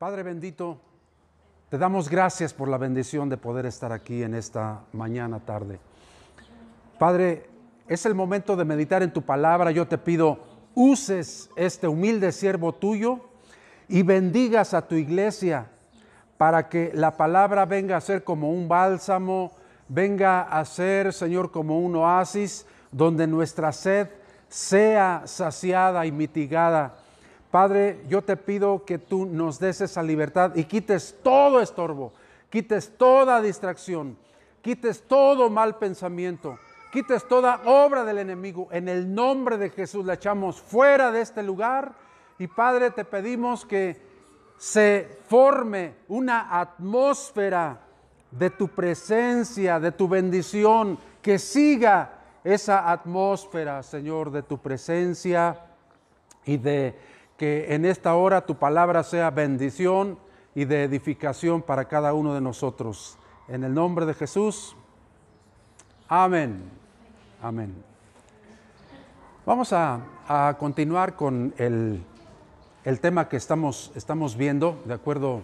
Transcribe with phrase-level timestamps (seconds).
[0.00, 0.78] Padre bendito,
[1.68, 5.78] te damos gracias por la bendición de poder estar aquí en esta mañana tarde.
[6.98, 7.50] Padre,
[7.86, 9.72] es el momento de meditar en tu palabra.
[9.72, 10.38] Yo te pido,
[10.74, 13.20] uses este humilde siervo tuyo
[13.88, 15.66] y bendigas a tu iglesia
[16.38, 19.52] para que la palabra venga a ser como un bálsamo,
[19.86, 24.08] venga a ser, Señor, como un oasis donde nuestra sed
[24.48, 26.94] sea saciada y mitigada.
[27.50, 32.12] Padre, yo te pido que tú nos des esa libertad y quites todo estorbo,
[32.48, 34.16] quites toda distracción,
[34.62, 36.58] quites todo mal pensamiento,
[36.92, 38.68] quites toda obra del enemigo.
[38.70, 41.94] En el nombre de Jesús la echamos fuera de este lugar
[42.38, 44.00] y Padre, te pedimos que
[44.56, 47.80] se forme una atmósfera
[48.30, 52.12] de tu presencia, de tu bendición, que siga
[52.44, 55.58] esa atmósfera, Señor, de tu presencia
[56.44, 56.96] y de
[57.40, 60.18] que en esta hora tu palabra sea bendición
[60.54, 63.16] y de edificación para cada uno de nosotros.
[63.48, 64.76] En el nombre de Jesús.
[66.06, 66.62] Amén.
[67.40, 67.74] Amén.
[69.46, 72.04] Vamos a, a continuar con el,
[72.84, 75.40] el, tema que estamos, estamos viendo, de acuerdo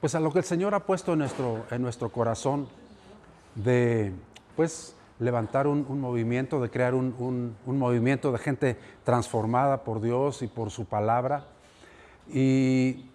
[0.00, 2.68] pues, a lo que el Señor ha puesto en nuestro, en nuestro corazón,
[3.56, 4.12] de
[4.54, 10.70] pues levantar un, movimiento, de crear un, movimiento de gente transformada por Dios y por
[10.70, 11.44] su palabra.
[12.32, 13.06] Y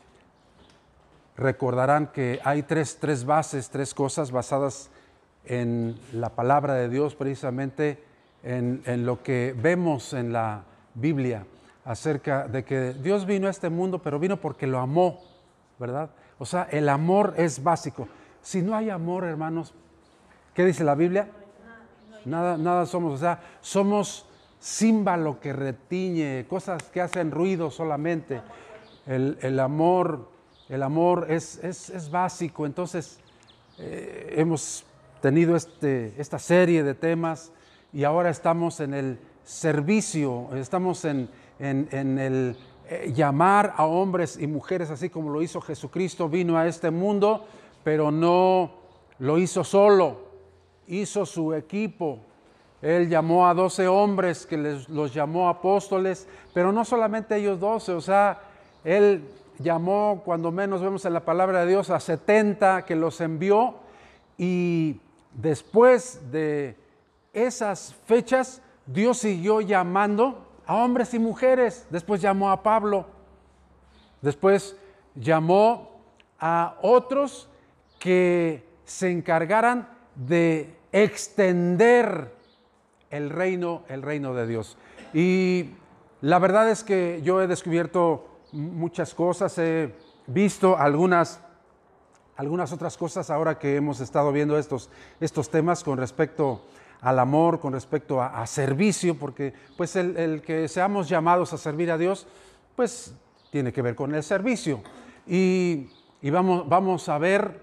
[1.36, 4.90] recordarán que hay tres, tres bases, tres cosas basadas
[5.46, 8.02] en la palabra de Dios, precisamente
[8.44, 11.46] en, en lo que vemos en la Biblia
[11.84, 15.20] acerca de que Dios vino a este mundo, pero vino porque lo amó,
[15.80, 16.10] ¿verdad?
[16.38, 18.08] O sea, el amor es básico.
[18.42, 19.74] Si no hay amor, hermanos,
[20.54, 21.30] ¿qué dice la Biblia?
[22.26, 24.26] Nada, nada somos, o sea, somos
[24.62, 28.42] címbalo que retiñe, cosas que hacen ruido solamente.
[29.06, 30.28] El, amor,
[30.70, 32.66] el amor es, es, básico.
[32.66, 33.20] Entonces,
[33.78, 34.84] eh, hemos
[35.22, 37.52] tenido este, esta serie de temas
[37.94, 42.58] y ahora estamos en el servicio, estamos en, en, el
[42.90, 47.46] eh, llamar a hombres y mujeres así como lo hizo Jesucristo, vino a este mundo,
[47.84, 48.72] pero no
[49.20, 50.25] lo hizo solo,
[50.88, 52.20] hizo su equipo.
[52.82, 57.94] Él llamó a doce hombres que les, los llamó apóstoles, pero no solamente ellos doce,
[57.94, 58.42] o sea,
[58.84, 59.28] él
[59.60, 63.76] llamó, cuando menos vemos en la palabra de Dios, a setenta que los envió
[64.38, 65.00] y
[65.34, 66.76] después de
[67.34, 71.88] esas fechas, Dios siguió llamando a hombres y mujeres.
[71.90, 73.06] Después llamó a Pablo.
[74.22, 74.76] Después
[75.16, 76.02] llamó
[76.40, 77.50] a otros
[78.00, 82.34] que se encargaran de extender
[83.10, 84.78] el reino, el reino de Dios.
[85.14, 85.72] Y
[86.22, 89.94] la verdad es que yo he descubierto muchas cosas, he
[90.28, 91.40] visto algunas,
[92.36, 94.90] algunas otras cosas ahora que hemos estado viendo estos,
[95.20, 96.62] estos temas con respecto
[97.02, 101.98] al amor, con respecto a, servicio, porque pues el, que seamos llamados a servir a
[101.98, 102.26] Dios,
[102.76, 103.14] pues
[103.52, 104.82] tiene que ver con el servicio.
[105.28, 105.88] Y,
[106.24, 107.62] vamos, vamos a ver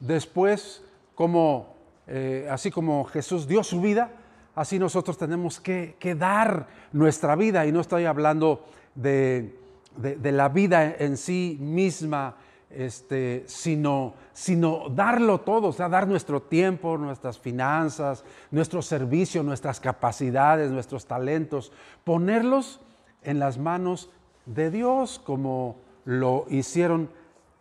[0.00, 0.82] después
[1.14, 1.69] cómo
[2.12, 4.10] eh, así como Jesús dio su vida,
[4.56, 7.64] así nosotros tenemos que, dar nuestra vida.
[7.66, 8.64] Y no estoy hablando
[8.96, 9.54] de,
[9.96, 12.34] la vida en sí misma,
[12.68, 19.78] este, sino, sino darlo todo, o sea, dar nuestro tiempo, nuestras finanzas, nuestro servicio, nuestras
[19.78, 21.70] capacidades, nuestros talentos,
[22.02, 22.80] ponerlos
[23.22, 24.10] en las manos
[24.46, 27.08] de Dios como lo hicieron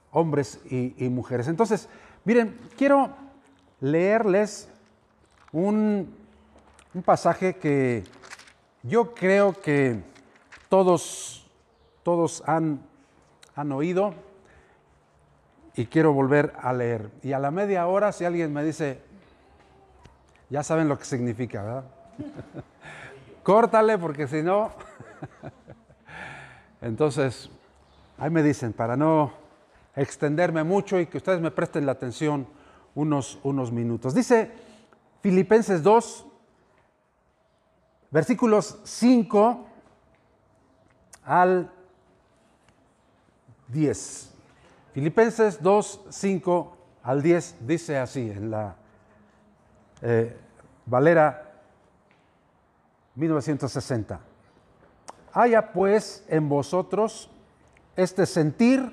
[0.10, 1.48] hombres y, y mujeres.
[1.48, 1.88] Entonces,
[2.26, 3.29] miren, quiero
[3.82, 4.70] leerles
[5.52, 6.16] un,
[7.06, 8.04] pasaje que
[8.84, 10.02] yo creo que
[10.68, 11.48] todos,
[12.04, 12.82] todos han,
[13.56, 14.14] han oído
[15.76, 17.10] y quiero volver a leer.
[17.24, 19.00] Y a la media hora, si alguien me dice,
[20.50, 21.84] ya saben lo que significa, ¿verdad?
[23.44, 24.72] Córtale porque si no...
[26.82, 27.50] Entonces,
[28.18, 29.34] ahí me dicen, para no
[29.96, 32.48] extenderme mucho y que ustedes me presten la atención
[33.00, 34.13] unos, unos minutos.
[34.13, 34.51] Dice
[35.22, 36.25] Filipenses 2,
[38.12, 39.66] versículos 5
[41.24, 41.72] al
[43.69, 44.34] 10.
[44.94, 48.75] Filipenses 2, 5 al 10 dice así en la
[50.01, 50.36] eh,
[50.86, 51.54] Valera
[53.16, 54.19] 1960.
[55.31, 57.30] Haya pues en vosotros
[57.96, 58.92] este sentir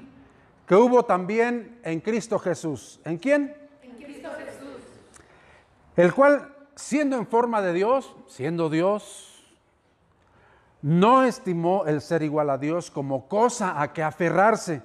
[0.69, 3.01] que hubo también en Cristo Jesús.
[3.05, 3.66] ¿En quién?
[5.97, 9.37] El cual, siendo en forma de Dios, siendo Dios,
[10.83, 14.83] no estimó el ser igual a Dios como cosa a que aferrarse,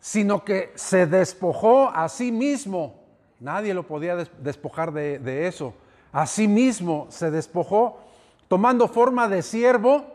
[0.00, 3.02] sino que se despojó a sí mismo.
[3.40, 5.74] Nadie lo podía despojar de, eso.
[6.12, 7.98] A sí mismo se despojó,
[8.48, 10.06] tomando forma de siervo,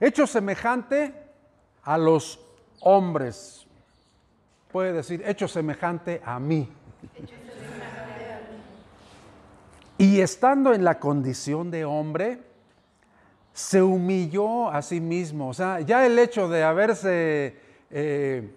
[0.00, 1.12] hecho semejante
[1.82, 2.40] a los
[2.80, 3.66] hombres.
[4.70, 6.72] Puede decir, hecho semejante a mí.
[9.98, 12.38] Y estando en la condición de hombre,
[13.54, 15.48] se humilló a sí mismo.
[15.48, 17.56] O sea, ya el hecho de haberse
[17.90, 18.50] eh,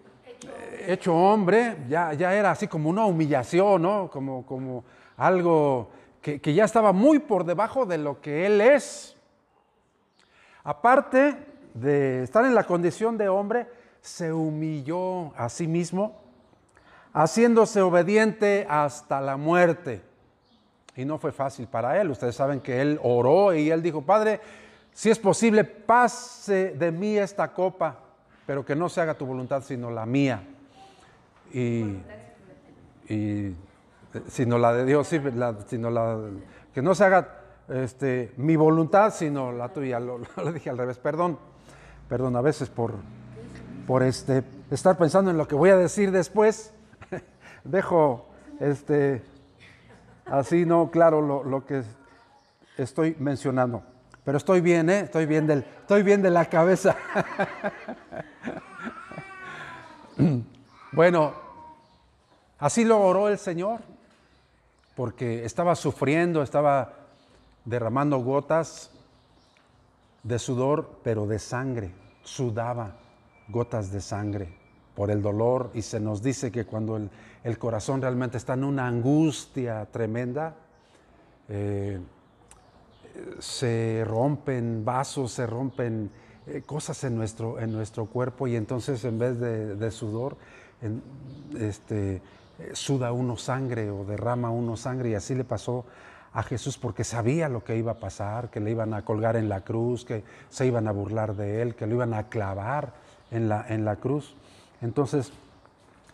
[0.86, 4.09] hecho hombre ya, ya, era así como una humillación, ¿no?
[4.12, 4.83] Como, como
[5.15, 5.89] algo
[6.21, 9.15] que, que ya estaba muy por debajo de lo que él es.
[10.65, 11.38] Aparte
[11.74, 13.68] de estar en la condición de hombre,
[14.01, 16.21] se humilló a sí mismo,
[17.13, 20.08] haciéndose obediente hasta la muerte.
[21.00, 22.12] Y no fue fácil para él.
[22.12, 24.42] Ustedes saben que él oró y él dijo, Padre,
[24.92, 28.00] si es posible, pase de mí esta copa,
[28.46, 30.44] pero que no se haga tu voluntad sino la mía.
[31.54, 31.86] Y,
[34.28, 36.19] sino la de Dios, sino la,
[36.74, 40.01] que no se haga este, mi voluntad sino la tuya.
[40.01, 41.40] Lo, lo, dije al revés, perdón,
[42.10, 42.96] perdón, a veces por,
[43.88, 46.74] por este, estar pensando en lo que voy a decir después,
[47.63, 48.28] dejo
[48.60, 49.24] este,
[50.31, 51.83] así no claro lo, que
[52.77, 53.83] estoy mencionando.
[54.23, 55.01] Pero estoy bien, ¿eh?
[55.01, 56.95] Estoy bien, del, estoy bien de la cabeza.
[60.91, 61.33] bueno,
[62.59, 63.79] así lo oró el Señor,
[64.95, 66.93] porque estaba sufriendo, estaba
[67.65, 68.91] derramando gotas
[70.23, 71.91] de sudor, pero de sangre.
[72.23, 72.95] Sudaba
[73.47, 74.58] gotas de sangre
[75.00, 78.86] por el dolor y se nos dice que cuando el, corazón realmente está en una
[78.86, 80.56] angustia tremenda,
[81.48, 82.01] eh,
[83.40, 86.12] se rompen vasos, se rompen
[86.48, 90.36] eh, cosas en nuestro, en nuestro cuerpo y entonces en vez de, sudor,
[91.57, 92.22] este,
[92.74, 95.86] suda uno sangre o derrama uno sangre y así le pasó
[96.34, 99.48] a Jesús porque sabía lo que iba a pasar, que le iban a colgar en
[99.48, 102.96] la cruz, que se iban a burlar de él, que lo iban a clavar
[103.31, 104.36] en la, en la cruz.
[104.81, 105.31] Entonces,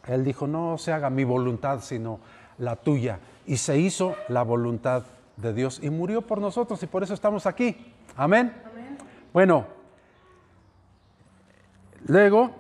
[0.08, 2.20] él dijo, no se haga mi voluntad, sino
[2.58, 3.20] la tuya.
[3.46, 5.04] Y se hizo la voluntad
[5.38, 7.94] de Dios y murió por nosotros y por eso estamos aquí.
[8.16, 8.54] Amén.
[9.34, 9.66] Bueno,
[12.06, 12.52] luego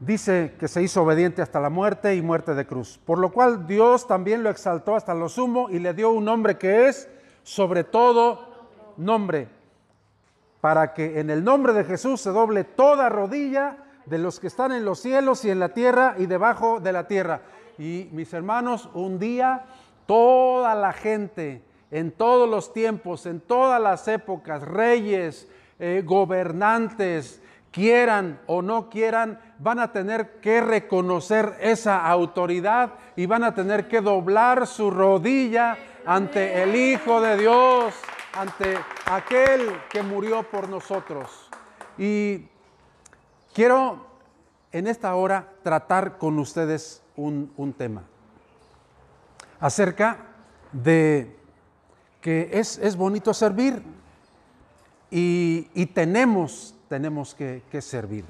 [0.00, 3.66] dice que se hizo obediente hasta la muerte y muerte de cruz, por lo cual
[3.66, 7.08] Dios también lo exaltó hasta lo sumo y le dio un nombre que es
[7.42, 9.48] sobre todo nombre,
[10.60, 13.76] para que en el nombre de Jesús se doble toda rodilla
[14.06, 17.06] de los que están en los cielos y en la tierra y debajo de la
[17.06, 17.42] tierra.
[17.78, 19.64] Y mis hermanos, un día
[20.06, 28.40] toda la gente, en todos los tiempos, en todas las épocas, reyes, eh, gobernantes, quieran
[28.46, 34.00] o no quieran, van a tener que reconocer esa autoridad y van a tener que
[34.00, 37.94] doblar su rodilla ante el Hijo de Dios,
[38.34, 41.48] ante aquel que murió por nosotros.
[41.98, 42.48] Y
[43.54, 44.06] quiero
[44.72, 48.04] en esta hora tratar con ustedes un, un tema
[49.60, 50.18] acerca
[50.72, 51.36] de
[52.20, 53.82] que es, bonito servir
[55.10, 58.24] y, tenemos, tenemos que, servir.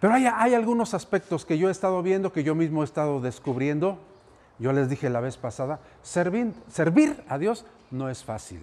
[0.00, 3.20] Pero hay, hay, algunos aspectos que yo he estado viendo, que yo mismo he estado
[3.20, 3.98] descubriendo.
[4.58, 8.62] Yo les dije la vez pasada, servir, servir a Dios no es fácil.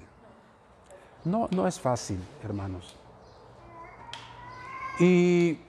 [1.24, 2.96] No, no es fácil, hermanos.
[5.00, 5.60] Y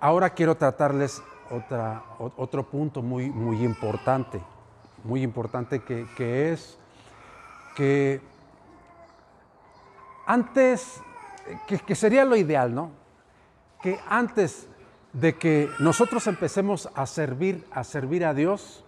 [0.00, 1.22] ahora quiero tratarles
[2.36, 4.40] otro punto muy, muy importante
[5.04, 6.78] muy importante que, es
[7.76, 8.20] que
[10.26, 11.00] antes,
[11.66, 12.90] que, sería lo ideal, ¿no?
[13.82, 14.66] Que antes
[15.12, 18.82] de que nosotros empecemos a servir, a servir a Dios,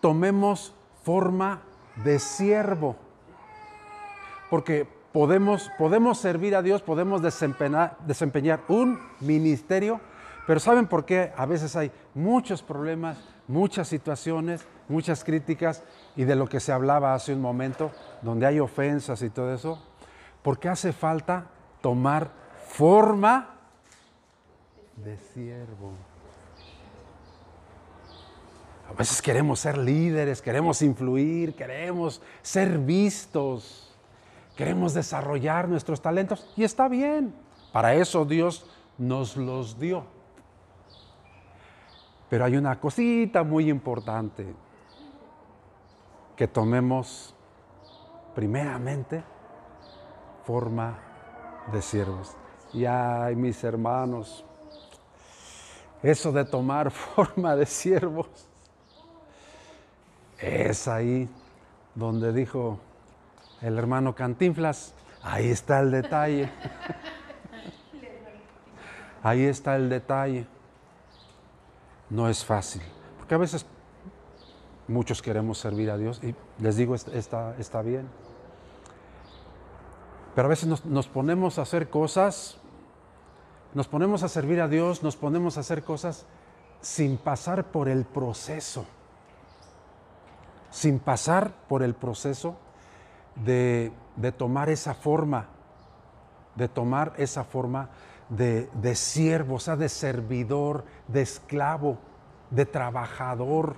[0.00, 0.74] tomemos
[1.04, 1.60] forma
[2.02, 2.96] de siervo.
[4.48, 10.00] Porque podemos, podemos servir a Dios, podemos desempeñar, desempeñar un ministerio,
[10.46, 11.32] pero ¿saben por qué?
[11.36, 15.82] A veces hay muchos problemas, muchas situaciones, muchas críticas
[16.16, 17.90] y de lo que se hablaba hace un momento,
[18.22, 19.82] donde hay ofensas y todo eso,
[20.42, 21.46] porque hace falta
[21.80, 22.30] tomar
[22.68, 23.54] forma
[24.96, 25.92] de siervo.
[28.88, 33.89] A veces queremos ser líderes, queremos influir, queremos ser vistos,
[34.60, 37.34] queremos desarrollar nuestros talentos y está bien.
[37.72, 38.66] Para eso Dios
[38.98, 40.04] nos los dio.
[42.28, 44.54] Pero hay una cosita muy importante,
[46.36, 47.34] que tomemos
[48.34, 49.24] primeramente
[50.44, 50.98] forma
[51.72, 52.36] de siervos.
[52.74, 54.44] Y ay, mis hermanos,
[56.02, 58.28] eso de tomar forma de siervos,
[60.38, 61.30] es ahí
[61.94, 62.78] donde dijo
[63.62, 66.50] el hermano Cantinflas, ahí está el detalle.
[69.22, 70.46] Ahí está el detalle.
[72.08, 72.82] No es fácil,
[73.18, 73.66] porque a veces
[74.88, 78.08] muchos queremos servir a Dios y les digo, está, está bien.
[80.34, 82.56] Pero a veces nos, nos ponemos a hacer cosas,
[83.74, 86.26] nos ponemos a servir a Dios, nos ponemos a hacer cosas
[86.80, 88.86] sin pasar por el proceso,
[90.70, 92.56] sin pasar por el proceso
[93.36, 95.46] de, de tomar esa forma,
[96.56, 97.90] de tomar esa forma
[98.28, 101.98] de, de siervo, o sea, de servidor, de esclavo,
[102.50, 103.74] de trabajador.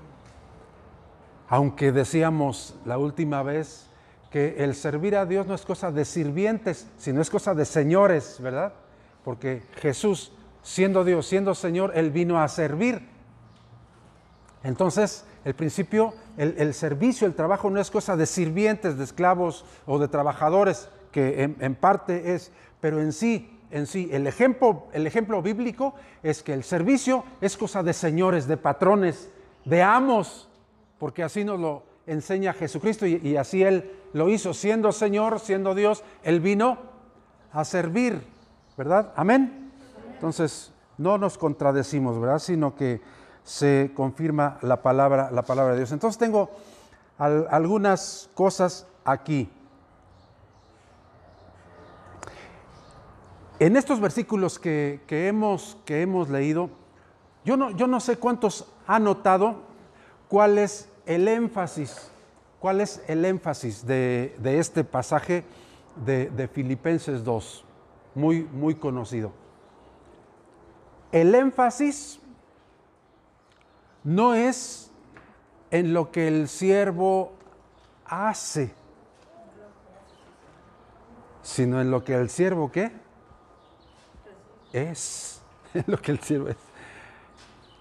[1.49, 3.89] Aunque decíamos la última vez
[4.31, 8.39] que el servir a Dios no es cosa de sirvientes, sino es cosa de señores,
[8.41, 8.73] ¿verdad?
[9.25, 10.33] Porque Jesús,
[10.63, 13.07] siendo Dios, siendo Señor, Él vino a servir.
[14.63, 19.99] Entonces, el principio, el, servicio, el trabajo no es cosa de sirvientes, de esclavos o
[19.99, 24.09] de trabajadores, que en, parte es, pero en sí en sí.
[24.13, 29.31] El ejemplo, el ejemplo bíblico es que el servicio es cosa de señores, de patrones,
[29.65, 30.49] de amos,
[30.99, 35.75] porque así nos lo enseña Jesucristo y, y así Él lo hizo, siendo Señor, siendo
[35.75, 36.79] Dios, Él vino
[37.53, 38.23] a servir,
[38.77, 39.13] ¿verdad?
[39.17, 39.71] Amén.
[40.15, 42.39] Entonces, no nos contradecimos, ¿verdad?
[42.39, 43.01] Sino que
[43.45, 45.93] se confirma la palabra, la palabra de Dios.
[45.93, 46.51] Entonces tengo
[47.19, 49.51] algunas cosas aquí.
[53.59, 56.71] En estos versículos que, hemos, que hemos, leído,
[57.45, 59.57] yo no, yo no, sé cuántos han notado
[60.29, 62.11] cuál es el énfasis,
[62.59, 65.45] cuál es el énfasis de, este pasaje
[66.05, 67.65] de, de, Filipenses 2,
[68.17, 69.33] muy, muy conocido.
[71.13, 72.19] El énfasis
[74.05, 74.91] no es
[75.71, 77.33] en lo que el siervo
[78.05, 78.75] hace,
[81.43, 83.03] sino en lo que el siervo qué?
[84.73, 85.41] es
[85.87, 86.57] lo que el cielo es.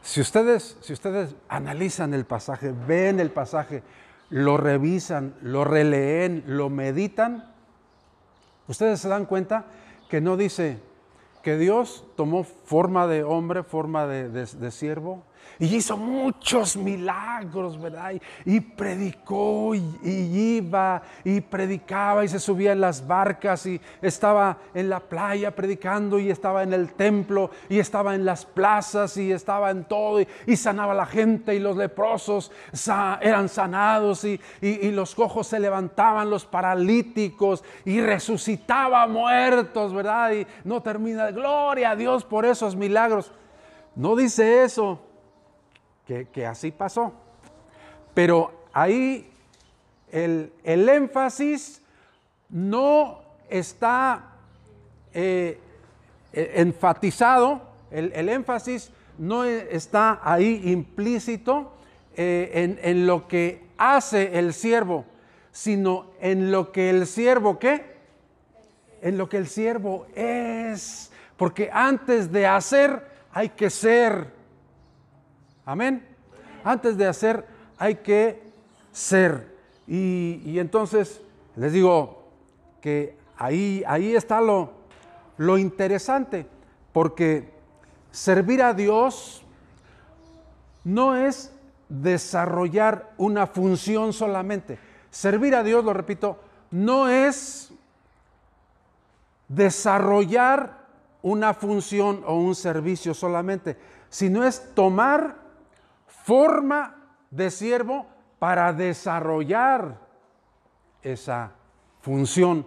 [0.02, 3.84] Si ustedes, si ustedes analizan el pasaje, ven el pasaje,
[4.30, 7.52] lo revisan, lo releen, lo meditan,
[8.68, 9.66] ustedes se dan cuenta
[10.10, 10.80] que no dice
[11.44, 15.24] que Dios tomó forma de hombre, forma de, de siervo,
[15.62, 18.14] y hizo muchos milagros, ¿verdad?
[18.46, 24.90] Y, predicó y, iba y predicaba y se subía en las barcas y estaba en
[24.90, 29.70] la playa predicando y estaba en el templo y estaba en las plazas y estaba
[29.70, 32.52] en todo y, sanaba a la gente y los leprosos
[33.22, 34.40] eran sanados y,
[34.92, 40.32] los cojos se levantaban, los paralíticos y resucitaba muertos, ¿verdad?
[40.32, 43.32] Y no termina, gloria a Dios por esos milagros.
[43.96, 45.11] No dice eso
[46.32, 47.14] que, así pasó.
[48.14, 49.30] Pero ahí
[50.12, 51.82] el, énfasis
[52.50, 54.32] no está
[55.14, 55.60] eh,
[56.34, 61.74] eh, enfatizado, el, énfasis no está ahí implícito
[62.16, 65.06] eh, en, en, lo que hace el siervo,
[65.52, 67.92] sino en lo que el siervo, ¿qué?
[69.02, 71.12] En lo que el siervo es.
[71.38, 73.04] Porque antes de hacer
[73.34, 74.41] hay que ser.
[75.72, 76.06] Amén.
[76.66, 77.48] Antes de hacer
[77.78, 78.44] hay que
[78.92, 79.56] ser.
[79.88, 81.22] Y, entonces
[81.56, 82.26] les digo
[82.82, 84.74] que ahí, ahí está lo,
[85.38, 86.46] lo interesante,
[86.92, 87.54] porque
[88.12, 89.46] servir a Dios
[90.84, 91.54] no es
[91.88, 94.78] desarrollar una función solamente.
[95.10, 96.38] Servir a Dios, lo repito,
[96.70, 97.72] no es
[99.48, 100.82] desarrollar
[101.22, 103.78] una función o un servicio solamente,
[104.10, 105.41] sino es tomar
[106.32, 106.96] forma
[107.30, 108.06] de siervo
[108.40, 109.98] para desarrollar
[111.02, 111.52] esa
[112.00, 112.66] función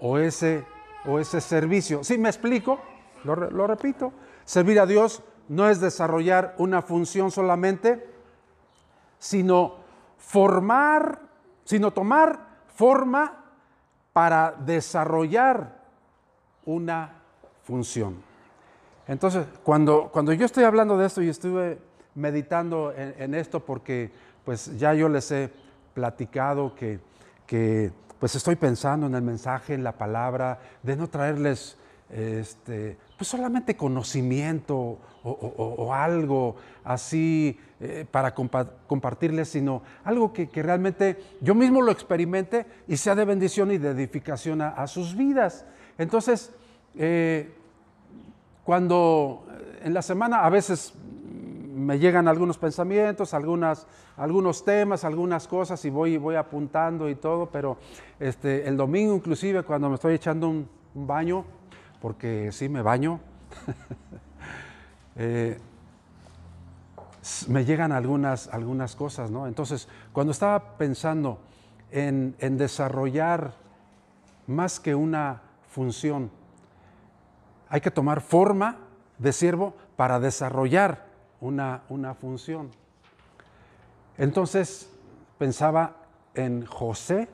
[0.00, 0.64] o ese,
[1.04, 2.02] o ese servicio.
[2.04, 2.80] ¿Sí me explico?
[3.24, 4.14] Lo, repito.
[4.46, 8.08] Servir a Dios no es desarrollar una función solamente,
[9.18, 9.74] sino
[10.16, 11.18] formar,
[11.64, 13.44] sino tomar forma
[14.14, 15.82] para desarrollar
[16.64, 17.20] una
[17.62, 18.22] función.
[19.06, 24.10] Entonces, cuando, cuando yo estoy hablando de esto y estuve meditando en, esto porque
[24.44, 25.50] pues ya yo les he
[25.94, 27.00] platicado que,
[27.46, 31.76] que, pues estoy pensando en el mensaje, en la palabra, de no traerles
[32.12, 41.54] este, pues solamente conocimiento o, algo así eh, para compartirles, sino algo que, realmente yo
[41.54, 45.64] mismo lo experimente y sea de bendición y de edificación a, sus vidas.
[45.96, 46.52] Entonces,
[46.96, 47.54] eh,
[48.64, 49.46] cuando
[49.82, 50.92] en la semana a veces
[51.72, 53.86] me llegan algunos pensamientos, algunas,
[54.16, 57.78] algunos temas, algunas cosas y voy, voy apuntando y todo, pero
[58.20, 61.46] este, el domingo inclusive cuando me estoy echando un, baño,
[62.02, 63.18] porque sí me baño,
[65.16, 65.58] eh,
[67.48, 69.46] me llegan algunas, algunas cosas, ¿no?
[69.46, 71.38] Entonces, cuando estaba pensando
[71.90, 73.54] en, en desarrollar
[74.46, 76.30] más que una función,
[77.70, 78.76] hay que tomar forma
[79.16, 81.11] de siervo para desarrollar
[81.42, 82.70] una, una función.
[84.16, 84.90] Entonces
[85.36, 85.96] pensaba
[86.34, 87.28] en José,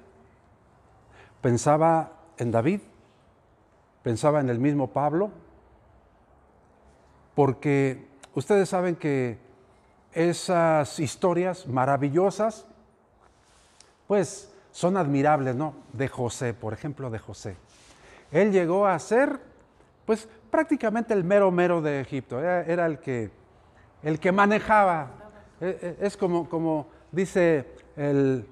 [1.40, 2.80] pensaba en David,
[4.02, 5.30] pensaba en el mismo Pablo,
[7.34, 9.38] porque ustedes saben que
[10.12, 12.66] esas historias maravillosas,
[14.06, 15.74] pues son admirables, ¿no?
[15.92, 17.56] De José, por ejemplo, de José.
[18.32, 19.38] Él llegó a ser,
[20.06, 23.30] pues prácticamente el mero mero de Egipto, era, el, que,
[24.02, 25.10] el que manejaba.
[25.60, 28.46] E, e, es como, como dice el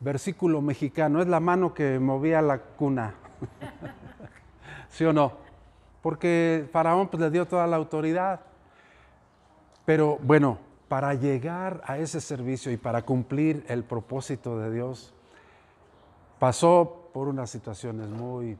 [0.00, 3.14] versículo mexicano, es la mano que movía la cuna.
[4.90, 5.32] ¿Sí o no?
[6.02, 8.40] Porque Faraón pues, le dio toda la autoridad.
[9.84, 10.58] Pero bueno,
[10.88, 15.14] para llegar a ese servicio y para cumplir el propósito de Dios,
[16.38, 18.56] pasó por unas situaciones muy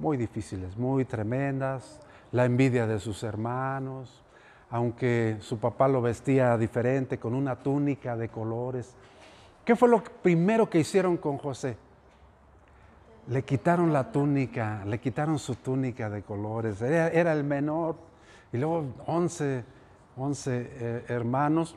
[0.00, 2.00] muy difíciles, muy tremendas,
[2.32, 4.24] la envidia de sus hermanos,
[4.70, 8.94] aunque su papá lo vestía diferente, con una túnica de colores.
[9.64, 11.76] ¿Qué fue lo primero que hicieron con José?
[13.28, 17.96] Le quitaron la túnica, le quitaron su túnica de colores, era, el menor,
[18.52, 19.64] y luego 11,
[20.16, 21.76] 11 eh, hermanos.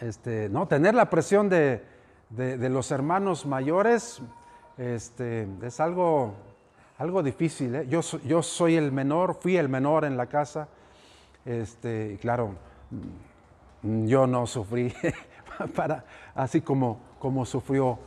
[0.00, 1.84] Este, no, tener la presión de,
[2.30, 4.20] los hermanos mayores
[4.78, 6.34] este, es algo
[6.98, 7.74] algo difícil.
[7.74, 7.86] ¿eh?
[7.88, 10.68] Yo, yo soy el menor, fui el menor en la casa.
[11.44, 12.54] Este, claro,
[13.82, 14.94] mm, yo no sufrí
[16.34, 17.98] así como, como sufrió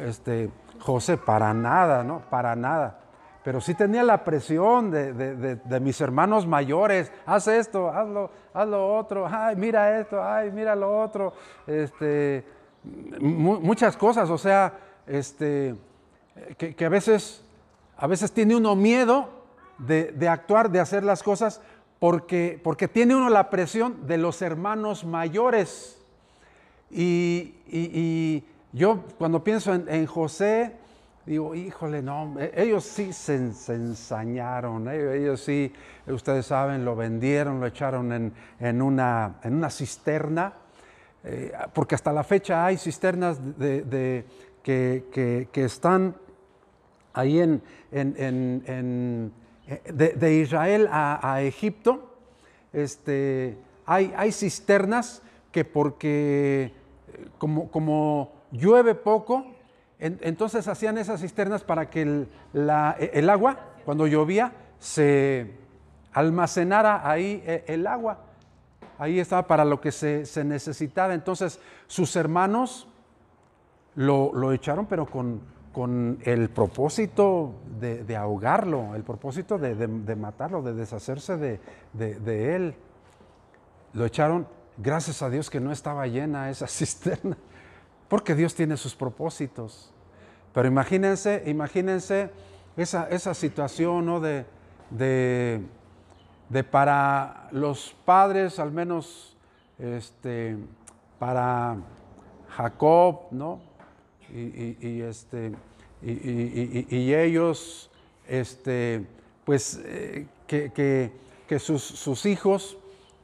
[0.00, 2.20] este, José, para nada, ¿no?
[2.30, 3.00] Para nada.
[3.44, 9.26] Pero sí tenía la presión de, mis hermanos mayores, haz esto, hazlo, haz lo otro,
[9.26, 11.32] ay, mira esto, ay, mira lo otro,
[11.66, 12.44] este,
[13.20, 14.74] muchas cosas, o sea,
[15.06, 15.74] este,
[16.58, 17.42] que, que a veces
[17.98, 19.28] a veces tiene uno miedo
[19.78, 21.60] de, actuar, de hacer las cosas,
[21.98, 26.00] porque, porque, tiene uno la presión de los hermanos mayores.
[26.90, 30.72] Y, yo cuando pienso en, José,
[31.26, 35.16] digo, híjole, no, e, ellos sí se, ensañaron, ¿eh?
[35.16, 35.72] ellos sí,
[36.06, 40.52] ustedes saben, lo vendieron, lo echaron en, una, en una, cisterna,
[41.24, 44.24] eh, porque hasta la fecha hay cisternas de,
[44.62, 46.14] que, que están
[47.18, 49.32] ahí en,
[49.68, 52.16] de, Israel a, Egipto,
[52.72, 56.72] este, hay, hay, cisternas que porque
[57.38, 59.46] como, como llueve poco,
[59.98, 65.50] entonces hacían esas cisternas para que el, el, agua, cuando llovía, se
[66.12, 68.18] almacenara ahí el agua.
[68.98, 71.14] Ahí estaba para lo que se, se necesitaba.
[71.14, 72.88] Entonces sus hermanos
[73.94, 75.40] lo, lo echaron, pero con,
[75.78, 82.74] con el propósito de, ahogarlo, el propósito de, matarlo, de deshacerse de, él.
[83.92, 87.36] Lo echaron, gracias a Dios que no estaba llena esa cisterna,
[88.08, 89.94] porque Dios tiene sus propósitos.
[90.52, 92.32] Pero imagínense, imagínense
[92.76, 94.18] esa, esa situación ¿no?
[94.18, 94.46] de,
[94.90, 99.36] de, para los padres, al menos
[99.78, 100.56] este,
[101.20, 101.76] para
[102.48, 103.67] Jacob, ¿no?
[104.34, 105.52] Y, este,
[106.02, 107.90] y, ellos,
[108.26, 109.06] este,
[109.44, 112.76] pues, eh, que, sus, hijos,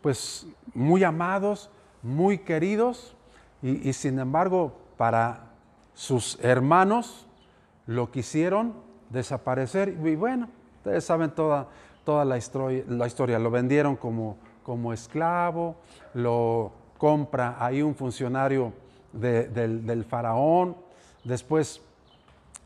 [0.03, 1.71] pues, muy amados,
[2.03, 3.15] muy queridos,
[3.63, 5.53] y, sin embargo, para
[5.95, 7.27] sus hermanos
[7.87, 8.75] lo quisieron
[9.11, 9.89] desaparecer.
[9.89, 11.69] Y bueno, ustedes saben toda,
[12.05, 15.77] toda la, historia, lo vendieron como, como esclavo,
[16.13, 18.73] lo compra ahí un funcionario
[19.13, 20.77] del faraón,
[21.25, 21.81] Después,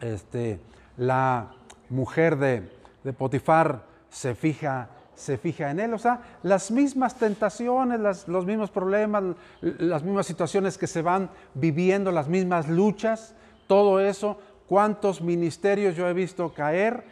[0.01, 0.61] este,
[0.97, 1.53] la
[1.88, 2.79] mujer de,
[3.16, 5.94] Potifar se fija, se fija en él.
[5.94, 9.25] O sea, las mismas tentaciones, los mismos problemas,
[9.62, 13.35] las mismas situaciones que se van viviendo, las mismas luchas,
[13.66, 14.38] todo eso.
[14.66, 17.03] ¿Cuántos ministerios yo he visto caer?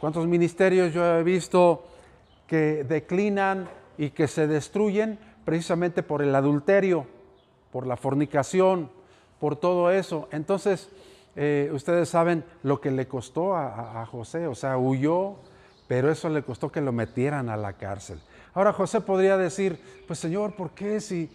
[0.00, 1.84] ¿Cuántos ministerios yo he visto
[2.46, 7.06] que declinan y que se destruyen precisamente por el adulterio,
[7.70, 8.90] por la fornicación,
[9.42, 10.28] por todo eso.
[10.30, 10.88] Entonces,
[11.34, 15.34] eh, ustedes saben lo que le costó a, José, o sea, huyó,
[15.88, 18.20] pero eso le costó que lo metieran a la cárcel.
[18.54, 21.28] Ahora José podría decir, pues Señor, ¿por qué si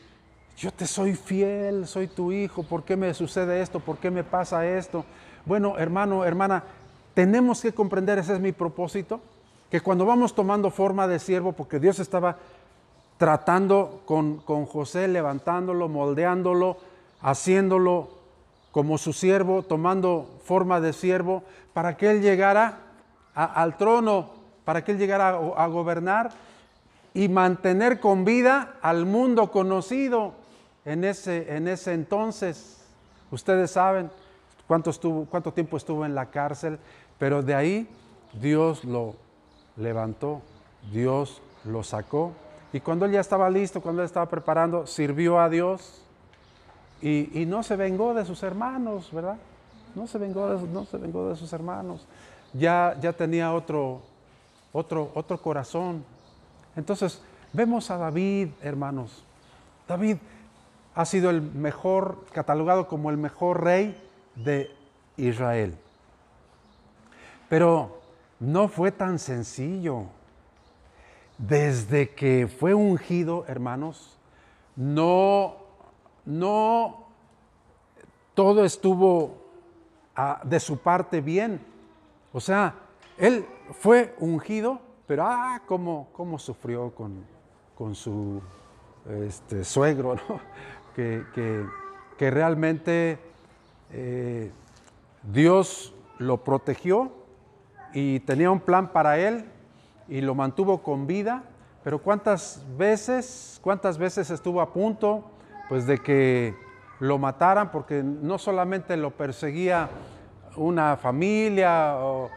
[0.55, 3.81] yo te soy fiel, soy tu hijo, ¿por qué me sucede esto?
[3.81, 5.03] ¿Por qué me pasa esto?
[5.45, 6.63] Bueno, hermano, hermana,
[7.13, 9.19] tenemos que comprender, ese es mi propósito,
[9.69, 12.37] que cuando vamos tomando forma de siervo, porque Dios estaba
[13.17, 16.77] tratando con, con José, levantándolo, moldeándolo,
[17.21, 18.09] haciéndolo
[18.71, 22.79] como su siervo, tomando forma de siervo, para que él llegara
[23.33, 24.29] al trono,
[24.65, 26.31] para que él llegara a, a gobernar
[27.13, 30.33] y mantener con vida al mundo conocido
[30.85, 32.77] en ese, en ese entonces.
[33.31, 34.09] Ustedes saben
[34.67, 36.79] cuánto, estuvo, cuánto tiempo estuvo en la cárcel,
[37.17, 37.87] pero de ahí
[38.39, 39.15] Dios lo
[39.75, 40.41] levantó,
[40.91, 42.33] Dios lo sacó.
[42.71, 46.03] Y cuando él ya estaba listo, cuando él estaba preparando, sirvió a Dios
[47.01, 49.37] y, no se vengó de sus hermanos, ¿verdad?
[49.95, 52.05] No se vengó de, no se vengó de sus hermanos.
[52.53, 54.01] Ya, ya tenía otro,
[54.71, 56.03] otro, otro corazón.
[56.75, 57.21] Entonces,
[57.53, 59.23] vemos a David, hermanos.
[59.87, 60.17] David
[60.95, 63.95] ha sido el mejor, catalogado como el mejor rey
[64.35, 64.71] de
[65.17, 65.77] Israel.
[67.49, 67.99] Pero
[68.39, 70.05] no fue tan sencillo.
[71.37, 74.17] Desde que fue ungido, hermanos,
[74.75, 75.66] no
[76.27, 77.07] no
[78.35, 79.37] todo estuvo
[80.15, 81.59] ah, de su parte bien.
[82.33, 82.75] O sea,
[83.17, 87.25] él fue ungido, pero ah, cómo, cómo sufrió con,
[87.75, 88.41] con su
[89.09, 90.17] este, suegro,
[90.95, 91.23] que,
[92.17, 93.17] que, realmente
[93.91, 94.51] eh,
[95.23, 97.11] Dios lo protegió
[97.93, 99.45] y tenía un plan para él
[100.09, 101.43] y lo mantuvo con vida,
[101.83, 105.23] pero cuántas veces, cuántas veces estuvo a punto
[105.69, 106.55] pues de que
[106.99, 109.89] lo mataran porque no solamente lo perseguía
[110.55, 112.29] una familia o,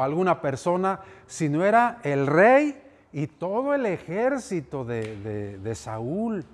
[0.00, 2.82] alguna persona, sino era el rey
[3.12, 6.44] y todo el ejército de, de Saúl.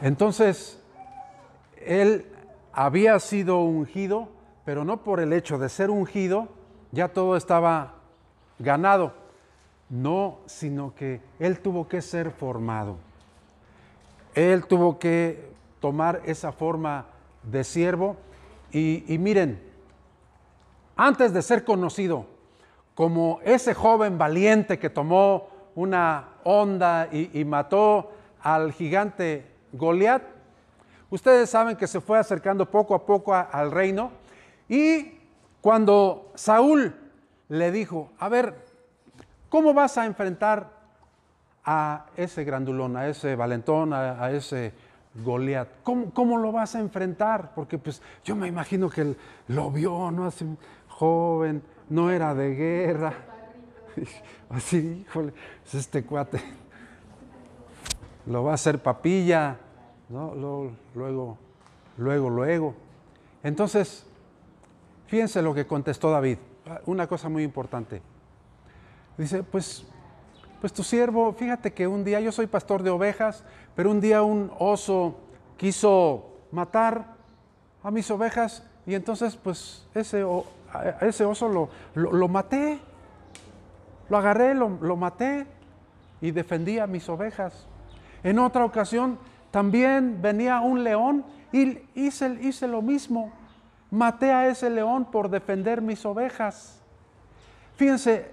[0.00, 0.80] Entonces,
[1.84, 2.26] él
[2.72, 4.28] había sido ungido,
[4.64, 6.48] pero no por el hecho de ser ungido,
[6.92, 7.94] ya todo estaba
[8.60, 9.23] ganado.
[9.88, 12.96] No, sino que él tuvo que ser formado.
[14.34, 15.48] Él tuvo que
[15.80, 17.06] tomar esa forma
[17.42, 18.16] de siervo.
[18.72, 19.62] Y, miren,
[20.96, 22.26] antes de ser conocido
[22.94, 30.22] como ese joven valiente que tomó una onda y, mató al gigante Goliat,
[31.10, 34.10] ustedes saben que se fue acercando poco a poco al reino.
[34.68, 35.18] Y
[35.60, 36.94] cuando Saúl
[37.48, 38.63] le dijo, a ver,
[39.54, 40.68] ¿Cómo vas a enfrentar
[41.64, 44.72] a ese grandulón, a ese valentón, a, ese
[45.14, 45.68] Goliat?
[45.84, 47.52] ¿Cómo, lo vas a enfrentar?
[47.54, 50.26] Porque pues yo me imagino que él lo vio, ¿no?
[50.26, 50.44] Así
[50.88, 53.14] joven, no era de guerra.
[54.50, 55.32] Así, híjole,
[55.64, 56.40] es este cuate.
[58.26, 59.56] Lo va a hacer papilla,
[60.08, 60.34] ¿no?
[60.34, 61.38] Luego,
[61.96, 62.74] luego, luego.
[63.44, 64.04] Entonces,
[65.06, 66.38] fíjense lo que contestó David.
[66.86, 68.13] Una cosa muy importante.
[69.16, 69.84] Dice, pues,
[70.60, 74.22] pues tu siervo, fíjate que un día, yo soy pastor de ovejas, pero un día
[74.22, 75.16] un oso
[75.56, 77.14] quiso matar
[77.82, 80.24] a mis ovejas y entonces pues ese,
[81.00, 82.78] ese oso lo, lo, maté,
[84.08, 85.46] lo agarré, lo, lo maté
[86.20, 87.66] y defendí a mis ovejas.
[88.22, 89.18] En otra ocasión
[89.50, 93.32] también venía un león y hice, hice lo mismo.
[93.90, 96.80] Maté a ese león por defender mis ovejas.
[97.76, 98.30] Fíjense,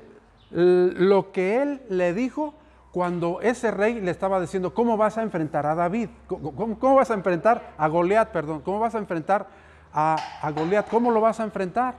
[0.51, 2.53] lo que él le dijo
[2.91, 6.09] cuando ese rey le estaba diciendo, ¿cómo vas a enfrentar a David?
[6.27, 8.61] ¿Cómo, vas a enfrentar a Goliat, perdón?
[8.61, 9.47] ¿Cómo vas a enfrentar
[9.93, 10.89] a, a Goliat?
[10.89, 11.95] ¿Cómo lo vas a enfrentar?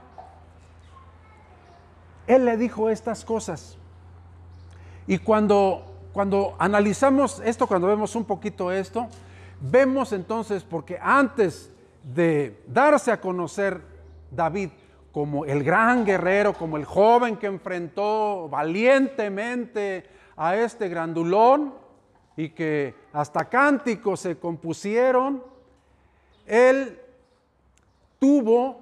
[2.27, 3.77] Él le dijo estas cosas.
[5.07, 9.07] Y cuando, cuando analizamos esto, cuando vemos un poquito esto,
[9.59, 11.71] vemos entonces, porque antes
[12.03, 13.81] de darse a conocer
[14.29, 14.69] David
[15.13, 21.75] como el gran guerrero, como el joven que enfrentó valientemente a este grandulón
[22.35, 25.43] y que hasta cánticos se compusieron,
[26.47, 26.99] él
[28.17, 28.81] tuvo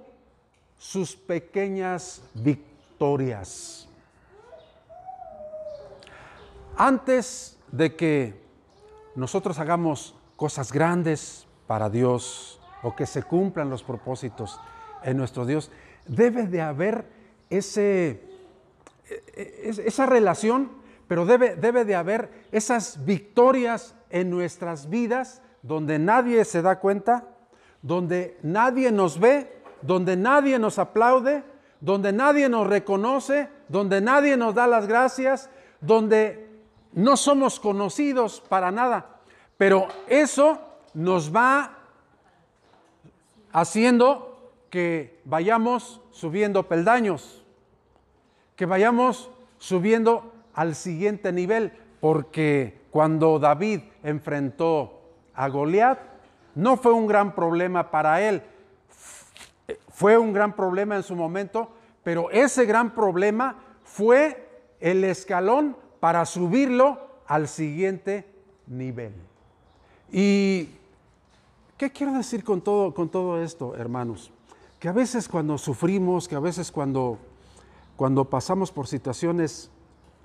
[0.78, 3.90] sus pequeñas victorias.
[6.78, 8.42] Antes de que
[9.16, 14.62] nosotros hagamos cosas grandes para Dios o que se cumplan los propósitos
[15.04, 15.72] en nuestro Dios,
[16.08, 17.06] debe de haber
[17.50, 18.22] ese,
[19.10, 20.72] e, e, esa relación,
[21.08, 27.26] pero debe, debe de haber esas victorias en nuestras vidas donde nadie se da cuenta,
[27.82, 31.44] donde nadie nos ve, donde nadie nos aplaude,
[31.80, 35.50] donde nadie nos reconoce, donde nadie nos da las gracias,
[35.82, 36.50] donde
[36.94, 39.18] no somos conocidos para nada.
[39.58, 40.60] Pero eso
[40.94, 41.78] nos va
[43.52, 44.31] haciendo
[44.72, 47.44] que vayamos subiendo peldaños,
[48.56, 49.30] que vayamos
[49.60, 55.02] subiendo al siguiente nivel, porque cuando David enfrentó
[55.36, 56.00] a Goliat,
[56.56, 58.42] no fue un gran problema para él,
[59.90, 61.70] fue un gran problema en su momento,
[62.04, 68.26] pero ese gran problema fue el escalón para subirlo al siguiente
[68.68, 69.14] nivel.
[70.12, 70.70] ¿Y
[71.78, 74.32] qué quiero decir con todo, con todo esto, hermanos?
[74.82, 77.20] Que a veces cuando sufrimos, que a veces cuando,
[77.96, 79.70] cuando pasamos por situaciones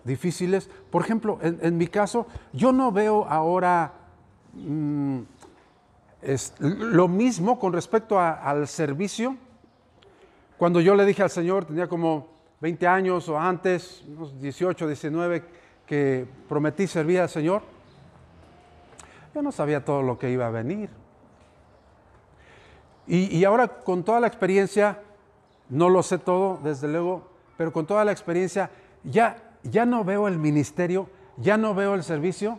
[0.03, 3.92] difíciles, por ejemplo, en, mi caso, yo no veo ahora
[4.55, 5.21] mm,
[6.61, 9.37] lo mismo con respecto al servicio.
[10.57, 12.29] Cuando yo le dije al Señor, tenía como
[12.62, 15.45] 20 años o antes, unos 18, 19,
[15.85, 17.61] que prometí servir al Señor,
[19.35, 20.88] yo no sabía todo lo que iba a venir.
[23.09, 25.01] Y, ahora con toda la experiencia,
[25.69, 28.71] no lo sé todo, desde luego, pero con toda la experiencia,
[29.05, 32.59] ya, ya no veo el ministerio, ya no veo el servicio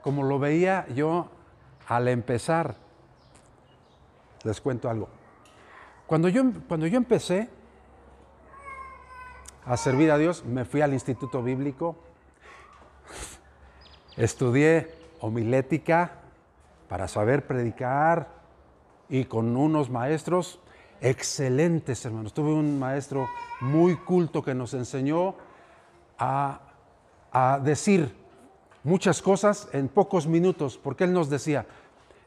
[0.00, 1.28] como lo veía yo
[1.88, 2.74] al empezar.
[4.44, 5.08] Les cuento algo.
[6.06, 7.48] Cuando yo, cuando yo empecé
[9.64, 11.96] a servir a Dios, me fui al Instituto Bíblico,
[14.16, 16.12] estudié homilética
[16.88, 18.41] para saber predicar
[19.12, 20.58] y con unos maestros
[21.02, 22.32] excelentes, hermanos.
[22.32, 23.28] Tuve un maestro
[23.60, 25.34] muy culto que nos enseñó
[26.18, 26.60] a,
[27.30, 28.16] a decir
[28.82, 31.66] muchas cosas en pocos minutos, porque él nos decía,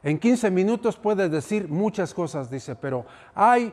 [0.04, 3.72] en 15 minutos puedes decir muchas cosas, dice, pero hay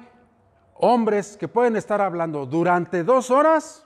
[0.74, 3.86] hombres que pueden estar hablando durante dos horas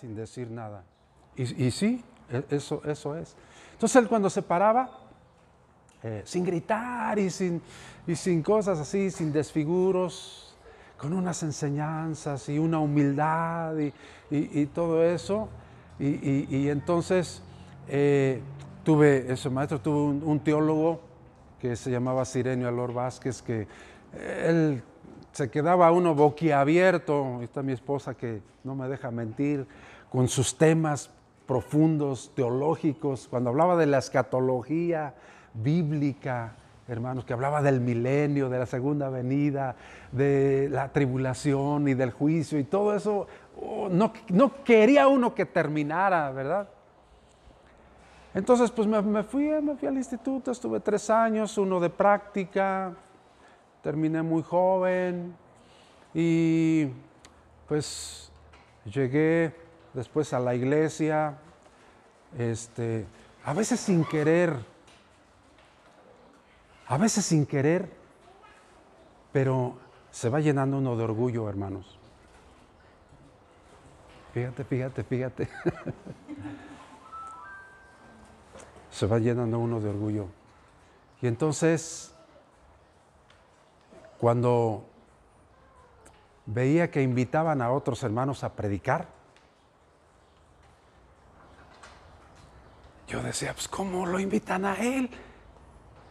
[0.00, 0.84] sin decir nada.
[1.34, 3.34] Y, sí, e, eso, eso es.
[3.72, 5.09] Entonces él cuando se paraba,
[6.02, 7.60] eh, sin gritar y sin,
[8.06, 10.56] y sin cosas así, sin desfiguros,
[10.96, 13.74] con unas enseñanzas y una humildad
[14.30, 15.48] y, todo eso.
[15.98, 17.42] Y, entonces
[17.88, 18.40] eh,
[18.84, 21.00] tuve, ese maestro tuvo un, teólogo
[21.58, 23.66] que se llamaba Sirenio Alor Vázquez, que
[24.44, 24.82] él
[25.32, 29.66] se quedaba uno boquiabierto, está mi esposa que no me deja mentir,
[30.10, 31.10] con sus temas
[31.46, 35.14] profundos, teológicos, cuando hablaba de la escatología
[35.54, 36.54] bíblica,
[36.88, 39.76] hermanos, que hablaba del milenio, de la segunda venida,
[40.12, 43.26] de la tribulación y del juicio y todo eso,
[43.60, 44.12] oh, no,
[44.64, 46.68] quería uno que terminara, ¿verdad?
[48.34, 52.92] Entonces, pues me, fui, me fui al instituto, estuve tres años, uno de práctica,
[53.82, 55.34] terminé muy joven
[56.14, 56.88] y
[57.66, 58.30] pues
[58.84, 59.54] llegué
[59.94, 61.34] después a la iglesia,
[62.38, 63.06] este,
[63.44, 64.54] a veces sin querer,
[66.90, 67.88] a veces sin querer,
[69.30, 69.78] pero
[70.10, 71.96] se va llenando uno de orgullo, hermanos.
[74.34, 75.48] Fíjate, fíjate, fíjate.
[78.90, 80.26] se va llenando uno de orgullo.
[81.22, 82.12] Y entonces,
[84.18, 84.84] cuando
[86.44, 89.06] veía que invitaban a otros hermanos a predicar,
[93.06, 95.08] yo decía, pues ¿cómo lo invitan a él?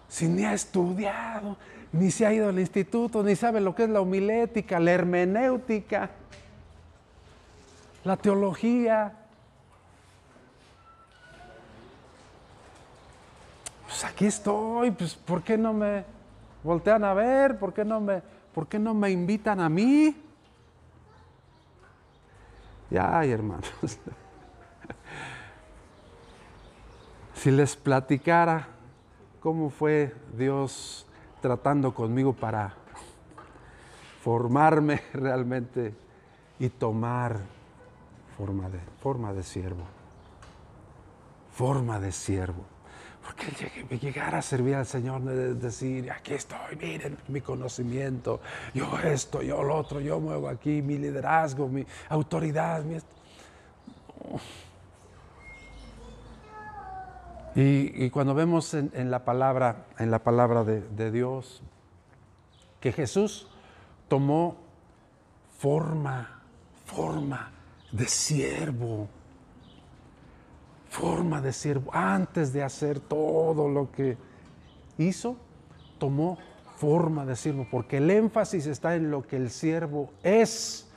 [0.10, 1.56] Si ni ha estudiado,
[1.94, 6.10] ni se ha ido al instituto, ni sabe lo que es la homilética, la hermenéutica,
[8.04, 9.16] la teología.
[14.00, 16.06] pues aquí estoy, pues ¿por qué no me
[16.64, 17.60] voltean a ver?
[17.60, 18.22] ¿Por qué no me,
[18.54, 20.16] por qué no me invitan a mí?
[22.90, 23.70] Ya, hermanos,
[27.36, 28.68] si les platicara
[29.40, 31.06] cómo fue Dios
[31.42, 32.74] tratando conmigo para
[34.22, 35.94] formarme realmente
[36.60, 37.40] y tomar
[38.38, 39.84] forma de, forma de siervo,
[41.54, 42.66] forma de siervo.
[43.22, 48.42] Porque llegar a servir al Señor, decir, aquí estoy, miren mi conocimiento,
[48.74, 52.84] yo esto, yo lo otro, yo muevo aquí mi liderazgo, mi autoridad.
[57.56, 61.62] Y, cuando vemos en, la palabra, en la palabra de Dios,
[62.80, 63.48] que Jesús
[64.08, 64.56] tomó
[65.58, 66.42] forma,
[66.86, 67.52] forma
[67.92, 69.08] de siervo
[70.90, 74.18] forma de siervo, antes de hacer todo lo que
[74.98, 75.38] hizo,
[76.00, 76.38] tomó
[76.78, 80.90] forma de siervo, porque el énfasis está en lo que el siervo es,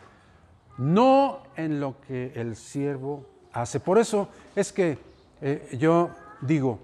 [0.79, 3.81] no en lo que el siervo hace.
[3.81, 4.99] Por eso es que
[5.41, 6.11] eh, yo
[6.43, 6.79] digo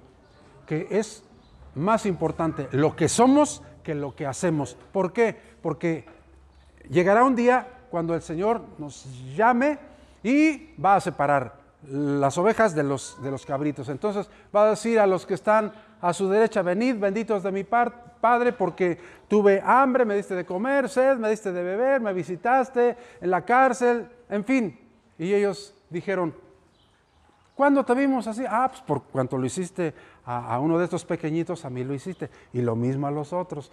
[0.66, 1.22] que es
[1.74, 4.76] más importante lo que somos que lo que hacemos.
[4.92, 5.36] ¿Por qué?
[5.62, 6.04] Porque
[6.90, 9.78] llegará un día cuando el Señor nos llame
[10.22, 11.58] y va a separar
[11.90, 13.88] las ovejas de los, de los cabritos.
[13.88, 17.64] Entonces va a decir a los que están a su derecha, venid, benditos de mi
[17.64, 22.96] Padre, porque tuve hambre, me diste de comer, sed, me diste de beber, me visitaste
[23.20, 24.78] en la cárcel, en fin.
[25.18, 26.34] Y ellos dijeron,
[27.58, 28.44] ¿cuándo te vimos así?
[28.48, 29.92] Ah, pues por cuanto lo hiciste
[30.24, 32.30] a, uno de estos pequeñitos, a mí lo hiciste.
[32.52, 33.72] Y lo mismo a los otros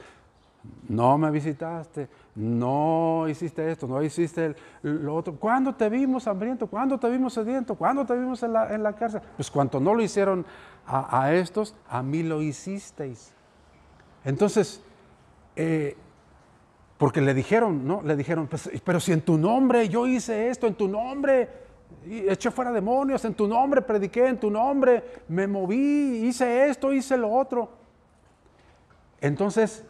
[0.89, 5.35] no me visitaste, no hiciste esto, no hiciste lo otro.
[5.35, 6.65] ¿Cuándo te vimos hambriento?
[6.65, 7.75] ¿Cuándo te vimos sediento?
[7.75, 9.21] ¿Cuándo te vimos en la, cárcel?
[9.35, 10.47] Pues cuanto no lo hicieron
[10.87, 13.35] a, estos, a mí lo hicisteis.
[14.23, 14.83] Entonces,
[15.55, 15.95] eh,
[16.97, 18.01] porque le dijeron, ¿no?
[18.01, 21.64] Le dijeron, pues, pero si en tu nombre yo hice esto, en tu nombre
[22.05, 27.17] eché fuera demonios, en tu nombre prediqué, en tu nombre me moví, hice esto, hice
[27.17, 27.69] lo otro.
[29.21, 29.83] Entonces,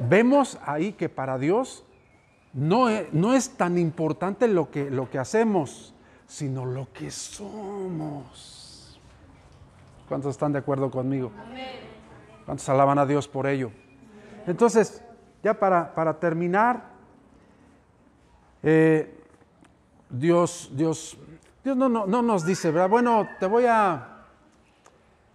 [0.00, 1.84] vemos ahí que para Dios
[2.52, 5.94] no es, no es tan importante lo que, lo que hacemos,
[6.26, 9.00] sino lo que somos.
[10.08, 11.30] ¿Cuántos están de acuerdo conmigo?
[12.44, 13.70] ¿Cuántos alaban a Dios por ello?
[14.46, 15.02] Entonces,
[15.42, 16.84] ya para, para terminar,
[18.62, 19.23] eh,
[20.10, 21.16] Dios, Dios,
[21.62, 22.88] Dios no, no, no nos dice, ¿verdad?
[22.88, 24.14] Bueno, te voy a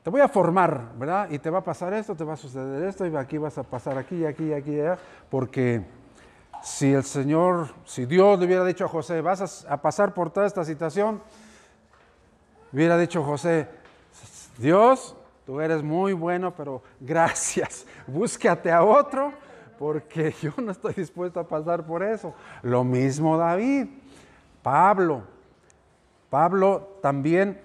[0.03, 1.29] te voy a formar, ¿verdad?
[1.29, 3.63] Y te va a pasar esto, te va a suceder esto, y aquí vas a
[3.63, 4.97] pasar aquí, aquí, aquí, allá,
[5.29, 5.84] porque
[6.63, 10.47] si el Señor, si Dios le hubiera dicho a José, vas a, pasar por toda
[10.47, 11.21] esta situación,
[12.71, 13.67] hubiera dicho José,
[14.58, 19.34] Dios, tú eres muy bueno, pero gracias, búscate a otro,
[19.77, 22.34] porque yo no estoy dispuesto a pasar por eso.
[22.63, 23.88] Lo mismo David,
[24.62, 25.24] Pablo,
[26.30, 27.60] Pablo también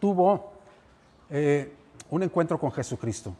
[0.00, 0.52] tuvo
[1.28, 1.72] eh,
[2.10, 3.34] un encuentro con Jesucristo.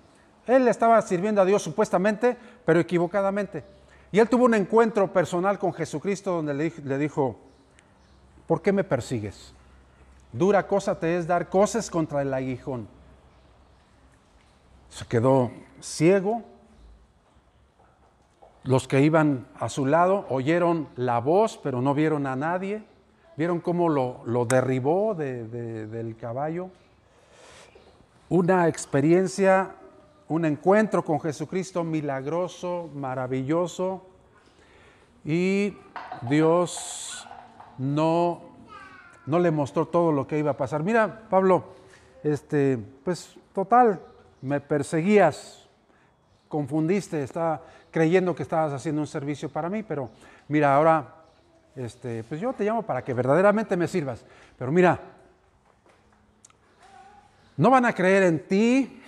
[0.46, 3.64] Él estaba sirviendo a Dios supuestamente, pero equivocadamente.
[4.12, 7.38] Y él tuvo un encuentro personal con Jesucristo donde le, dijo,
[8.46, 9.52] ¿por qué me persigues?
[10.32, 12.88] Dura cosa te es dar cosas contra el aguijón.
[14.88, 16.42] Se quedó ciego.
[18.64, 22.82] Los que iban a su lado oyeron la voz, pero no vieron a nadie.
[23.36, 26.70] Vieron cómo lo, derribó del caballo
[28.30, 29.74] una experiencia,
[30.28, 34.06] un encuentro con Jesucristo milagroso, maravilloso,
[35.24, 35.76] y
[36.28, 37.26] Dios
[37.76, 38.40] no,
[39.26, 40.84] no le mostró todo lo que iba a pasar.
[40.84, 41.64] Mira, Pablo,
[42.22, 44.00] este, pues total,
[44.40, 45.68] me perseguías,
[46.48, 50.10] confundiste, estaba creyendo que estabas haciendo un servicio para mí, pero
[50.48, 51.14] mira, ahora,
[51.76, 54.24] este, pues yo te llamo para que verdaderamente me sirvas.
[54.58, 55.00] Pero mira,
[57.56, 59.02] no van a creer en ti,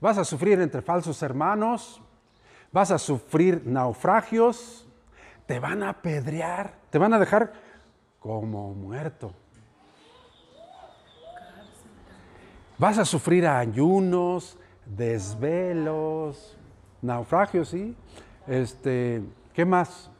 [0.00, 2.00] vas a sufrir entre falsos hermanos,
[2.72, 4.86] vas a sufrir naufragios,
[5.46, 7.52] te van a apedrear, te van a dejar
[8.18, 9.34] como muerto.
[12.78, 16.56] Vas a sufrir ayunos, desvelos,
[17.02, 17.96] naufragios, ¿sí?
[18.46, 20.10] Este, ¿qué más?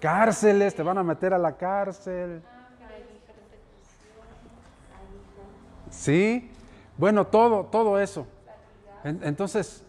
[0.00, 2.42] Cárceles, te van a meter a la cárcel.
[5.90, 6.50] Sí,
[6.96, 8.26] bueno, todo, todo eso.
[9.04, 9.84] Entonces,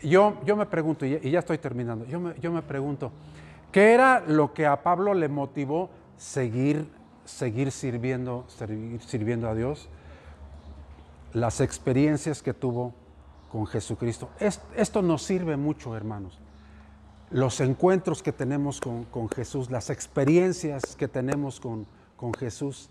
[0.00, 3.12] yo, yo me pregunto, y ya estoy terminando, yo me, yo me pregunto,
[3.72, 6.88] ¿qué era lo que a Pablo le motivó seguir,
[7.24, 8.46] seguir, sirviendo,
[9.06, 9.88] sirviendo a Dios?
[11.32, 12.94] Las experiencias que tuvo
[13.50, 14.28] con Jesucristo.
[14.38, 16.38] Esto nos sirve mucho, hermanos.
[17.30, 22.90] Los encuentros que tenemos con, con Jesús, las experiencias que tenemos con, con Jesús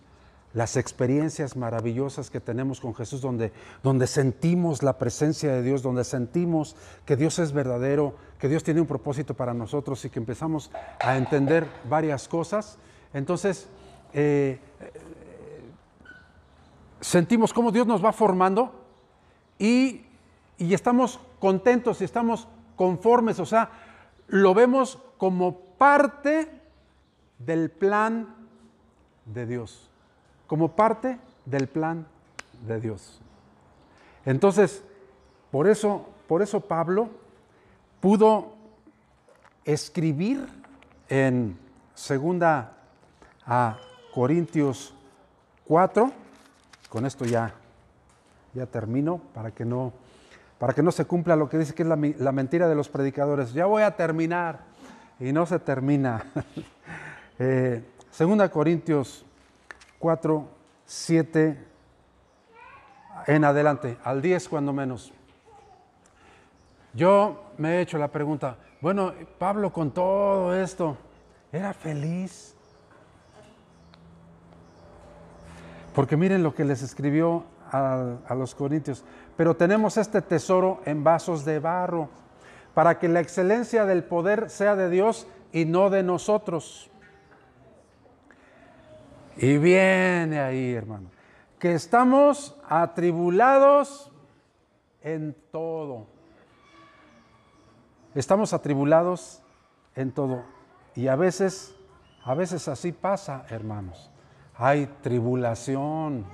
[0.55, 3.51] las experiencias maravillosas que tenemos con Jesús, donde,
[3.83, 8.79] donde sentimos la presencia de Dios, donde sentimos que Dios es verdadero, que Dios tiene
[8.79, 12.77] un propósito para nosotros y que empezamos a entender varias cosas,
[13.13, 13.67] entonces
[14.13, 14.59] eh,
[17.01, 18.73] sentimos cómo Dios nos va formando
[19.59, 20.04] y,
[20.57, 23.69] y estamos contentos y estamos conformes, o sea,
[24.27, 26.49] lo vemos como parte
[27.39, 28.35] del plan
[29.25, 29.89] de Dios
[30.47, 32.05] como parte del plan
[32.67, 33.19] de Dios.
[34.25, 34.83] Entonces,
[35.51, 37.09] por eso, por eso Pablo
[37.99, 38.53] pudo
[39.63, 40.47] escribir
[41.09, 41.57] en
[41.93, 42.73] segunda
[43.45, 43.77] a
[44.13, 44.93] Corintios
[45.65, 46.11] 4,
[46.89, 47.53] con esto ya,
[48.53, 49.93] ya termino para que no
[50.57, 53.53] para que no se cumpla lo que dice que es la, mentira de los predicadores.
[53.53, 54.61] Ya voy a terminar
[55.19, 56.25] y no se termina.
[57.37, 57.83] Eh,
[58.49, 59.25] Corintios
[59.99, 60.47] 4,
[60.85, 61.57] 7
[63.27, 65.11] en adelante, al 10 cuando menos.
[66.93, 70.95] Yo me he hecho la pregunta, bueno, Pablo con todo esto,
[71.51, 72.55] ¿era feliz?
[75.93, 79.03] Porque miren lo que les escribió a los corintios,
[79.37, 82.09] pero tenemos este tesoro en vasos de barro,
[82.73, 86.89] para que la excelencia del poder sea de Dios y no de nosotros.
[89.37, 91.09] Y viene ahí, hermano,
[91.59, 94.11] que estamos atribulados
[95.01, 96.07] en todo.
[98.13, 99.41] Estamos atribulados
[99.95, 100.43] en todo.
[100.95, 101.75] Y a veces,
[102.23, 104.09] a veces así pasa, hermanos.
[104.57, 106.25] Hay tribulación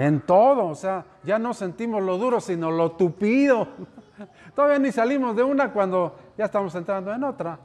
[0.00, 0.66] en todo.
[0.66, 3.68] O sea, ya no sentimos lo duro, sino lo tupido.
[4.54, 7.58] Todavía ni salimos de una cuando ya estamos entrando en otra.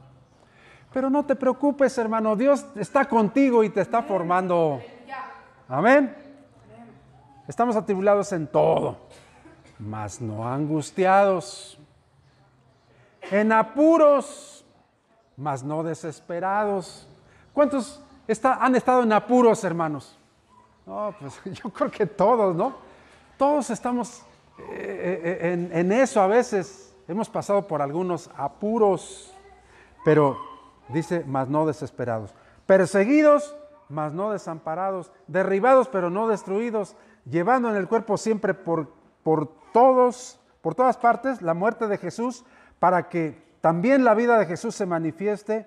[0.92, 2.36] Pero no te preocupes, hermano.
[2.36, 4.80] Dios está contigo y te está formando.
[5.66, 6.14] Amén.
[7.48, 8.98] Estamos atribulados en todo,
[9.78, 11.78] mas no angustiados
[13.30, 14.64] en apuros,
[15.36, 17.08] mas no desesperados.
[17.52, 18.02] ¿Cuántos
[18.42, 20.18] han estado en apuros, hermanos?
[20.86, 22.76] No, pues yo creo que todos, ¿no?
[23.36, 24.22] Todos estamos
[24.58, 26.94] eh, eh, en, en eso a veces.
[27.08, 29.32] Hemos pasado por algunos apuros,
[30.04, 30.38] pero
[30.88, 32.34] dice, mas no desesperados.
[32.66, 33.56] Perseguidos,
[33.88, 35.12] mas no desamparados.
[35.26, 36.96] Derribados, pero no destruidos.
[37.28, 42.44] Llevando en el cuerpo siempre por, por todos, por todas partes, la muerte de Jesús
[42.78, 45.66] para que también la vida de Jesús se manifieste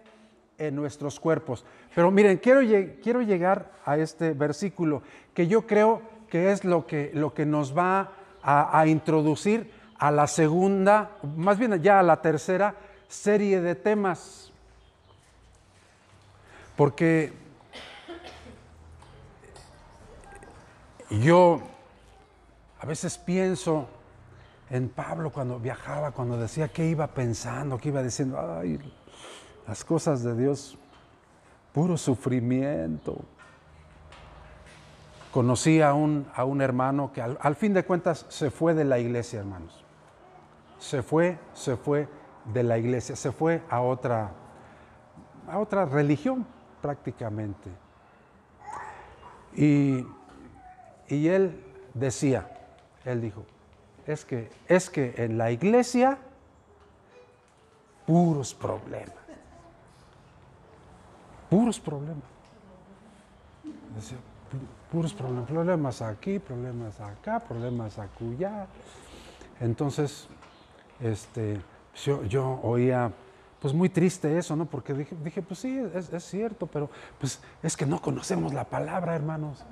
[0.59, 1.65] en nuestros cuerpos.
[1.95, 2.61] Pero miren, quiero,
[3.01, 5.01] quiero llegar a este versículo
[5.33, 8.11] que yo creo que es lo que, lo que nos va
[8.43, 12.75] a, a introducir a la segunda, más bien ya a la tercera
[13.07, 14.51] serie de temas.
[16.75, 17.33] Porque
[21.09, 21.61] yo
[22.79, 23.87] a veces pienso
[24.69, 28.79] en Pablo cuando viajaba, cuando decía que iba pensando, que iba diciendo, ay,
[29.69, 30.79] las cosas de Dios,
[31.73, 33.17] puro sufrimiento.
[35.31, 38.97] Conocí a un, a un hermano que al, fin de cuentas se fue de la
[38.97, 39.85] iglesia, hermanos.
[40.79, 42.07] Se fue, se fue
[42.51, 44.31] de la iglesia, se fue a otra,
[45.47, 46.47] a otra religión
[46.81, 47.69] prácticamente.
[49.55, 50.03] Y,
[51.07, 51.63] y él
[51.93, 52.49] decía,
[53.05, 53.45] él dijo,
[54.07, 56.17] es que, es que en la iglesia
[58.07, 59.18] puros problemas.
[61.49, 62.23] Puros problemas.
[64.91, 65.49] puros problemas.
[65.49, 68.67] Problemas aquí, problemas acá, problemas acullá.
[69.59, 70.27] Entonces,
[71.01, 71.59] este,
[72.05, 73.11] yo, yo, oía,
[73.59, 74.65] pues muy triste eso, ¿no?
[74.65, 76.89] Porque dije, dije pues sí, es, cierto, pero
[77.19, 79.65] pues es que no conocemos la palabra, hermanos.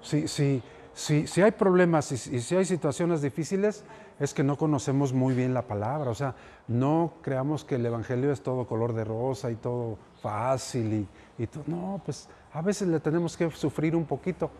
[0.00, 0.62] Sí, sí,
[0.94, 3.84] si, si hay problemas y, si hay situaciones difíciles,
[4.18, 6.10] es que no conocemos muy bien la palabra.
[6.10, 6.34] O sea,
[6.68, 9.98] no creamos que el Evangelio es todo color de rosa y todo
[10.28, 11.06] fácil
[11.38, 11.48] y, y.
[11.66, 14.50] No, pues a veces le tenemos que sufrir un poquito.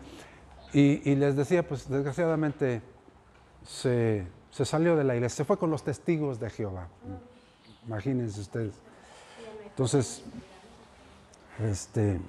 [0.73, 2.81] Y, les decía, pues desgraciadamente
[3.63, 6.87] se, se, salió de la iglesia, se fue con los testigos de Jehová.
[7.87, 8.75] Imagínense ustedes.
[9.65, 10.23] Entonces,
[11.59, 12.19] este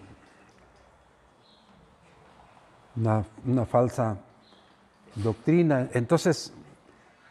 [3.44, 4.16] una, falsa
[5.14, 5.88] doctrina.
[5.92, 6.52] Entonces,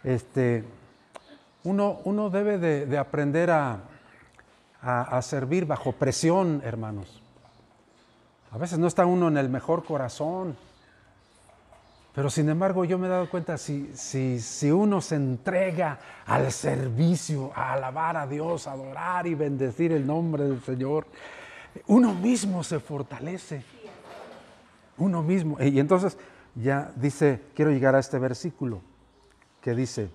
[0.03, 0.63] este,
[1.63, 3.81] uno, uno debe de, aprender a,
[4.87, 7.21] a, servir bajo presión, hermanos.
[8.51, 10.55] A veces no está uno en el mejor corazón,
[12.13, 16.51] pero sin embargo yo me he dado cuenta, si, si, si uno se entrega al
[16.51, 21.05] servicio, a alabar a Dios, a adorar y bendecir el nombre del Señor,
[21.87, 23.63] uno mismo se fortalece
[24.97, 25.57] uno mismo.
[25.59, 26.17] Y entonces
[26.55, 28.81] ya dice, quiero llegar a este versículo
[29.61, 30.09] que dice,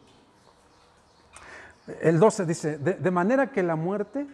[2.00, 4.26] el 12 dice, de, manera que la muerte,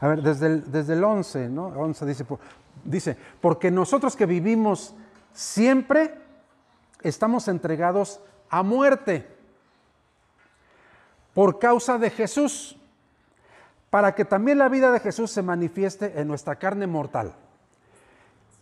[0.00, 1.66] a ver, desde el, desde el 11, ¿no?
[1.68, 2.26] 11 dice,
[2.84, 4.94] dice, porque nosotros que vivimos
[5.32, 6.14] siempre
[7.02, 8.20] estamos entregados
[8.50, 9.26] a muerte
[11.32, 12.76] por causa de Jesús,
[13.90, 17.34] para que también la vida de Jesús se manifieste en nuestra carne mortal.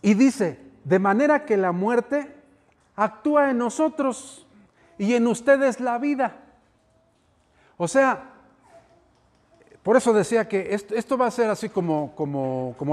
[0.01, 2.35] Y dice, de manera que la muerte
[2.95, 4.45] actúa en nosotros
[4.97, 6.35] y en ustedes la vida.
[7.77, 8.32] O sea,
[9.83, 12.13] por eso decía que esto, va a ser así como,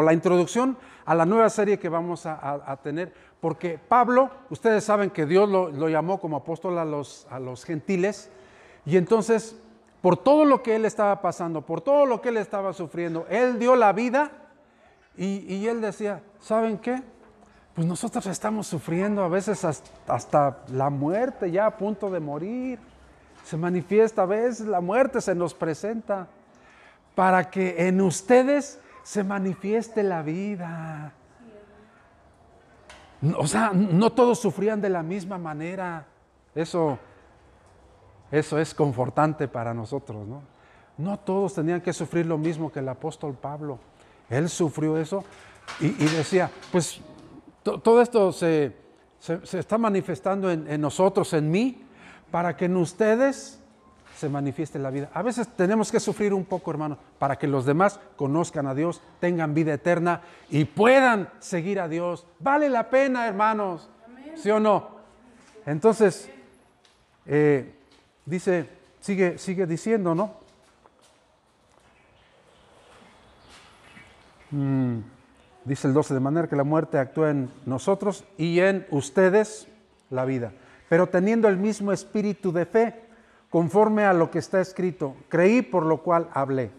[0.05, 5.25] la introducción a la nueva serie que vamos a, tener, porque Pablo, ustedes saben que
[5.25, 8.31] Dios lo, llamó como apóstol a los, a los gentiles,
[8.85, 9.57] y entonces
[10.01, 13.27] por todo lo que él estaba pasando, por todo lo que él estaba sufriendo.
[13.29, 14.31] Él dio la vida
[15.17, 17.03] y, él decía, ¿saben qué?
[17.75, 22.79] Pues nosotros estamos sufriendo a veces hasta, la muerte, ya a punto de morir.
[23.45, 26.29] Se manifiesta a veces, la muerte se nos presenta
[27.15, 31.13] para que en ustedes se manifieste la vida.
[33.37, 36.07] O sea, no todos sufrían de la misma manera.
[36.55, 36.99] Eso
[38.31, 40.43] eso es confortante para nosotros, ¿no?
[40.97, 43.79] No todos tenían que sufrir lo mismo que el apóstol Pablo.
[44.29, 45.25] Él sufrió eso
[45.81, 47.01] y, decía, pues
[47.63, 48.77] todo esto se,
[49.53, 51.83] está manifestando en, nosotros, en mí,
[52.31, 53.60] para que en ustedes
[54.21, 55.09] se manifieste la vida.
[55.15, 59.01] A veces tenemos que sufrir un poco, hermano, para que los demás conozcan a Dios,
[59.19, 62.27] tengan vida eterna y puedan seguir a Dios.
[62.39, 63.89] Vale la pena, hermanos,
[64.37, 65.01] ¿sí o no?
[65.65, 66.29] Entonces,
[67.25, 67.75] eh,
[68.27, 68.69] dice,
[69.01, 70.35] sigue, sigue diciendo, ¿no?
[74.51, 74.99] Mm,
[75.65, 79.67] dice el 12, de manera que la muerte actúa en nosotros y en ustedes
[80.11, 80.53] la vida,
[80.91, 83.10] pero teniendo el mismo espíritu de fe,
[83.51, 86.71] conforme a lo que está escrito, creí por lo cual hablé.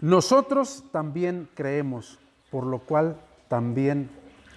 [0.00, 2.18] Nosotros también creemos,
[2.50, 3.16] por lo cual
[3.48, 4.10] también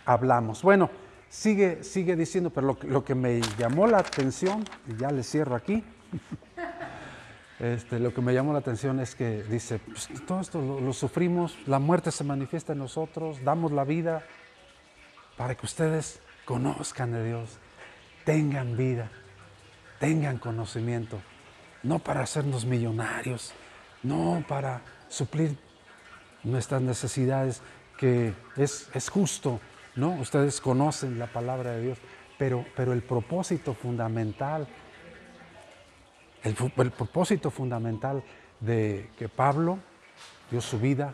[0.06, 0.64] hablamos.
[0.64, 0.90] Bueno,
[1.30, 5.84] sigue, sigue diciendo, pero lo, que me llamó la atención, y ya le cierro aquí,
[7.60, 11.58] este, lo que me llamó la atención es que dice, pues, todo esto lo, sufrimos,
[11.68, 14.24] la muerte se manifiesta en nosotros, damos la vida
[15.38, 17.60] para que ustedes conozcan de Dios,
[18.26, 19.12] tengan vida,
[20.00, 21.20] tengan conocimiento,
[21.84, 23.54] no para hacernos millonarios,
[24.04, 25.58] no para suplir
[26.44, 27.62] nuestras necesidades,
[27.98, 29.60] que es, es justo,
[29.96, 30.12] ¿no?
[30.14, 31.98] Ustedes conocen la palabra de Dios,
[32.38, 34.68] pero, pero el propósito fundamental,
[36.44, 38.24] el, el propósito fundamental
[38.62, 39.80] de que Pablo
[40.50, 41.14] dio su vida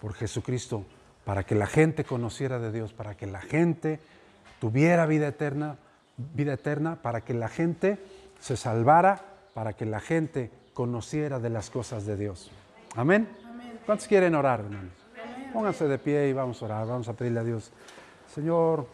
[0.00, 0.84] por Jesucristo,
[1.24, 4.00] para que la gente conociera de Dios, para que la gente
[4.58, 5.76] tuviera vida eterna,
[6.34, 7.98] vida eterna, para que la gente
[8.40, 9.22] se salvara,
[9.54, 12.50] para que la gente conociera de las cosas de Dios.
[12.96, 13.28] Amén.
[13.86, 14.92] ¿Cuántos quieren orar, hermanos?
[15.52, 17.72] Pónganse de pie y vamos a orar, vamos a pedirle a Dios,
[18.32, 18.86] Señor,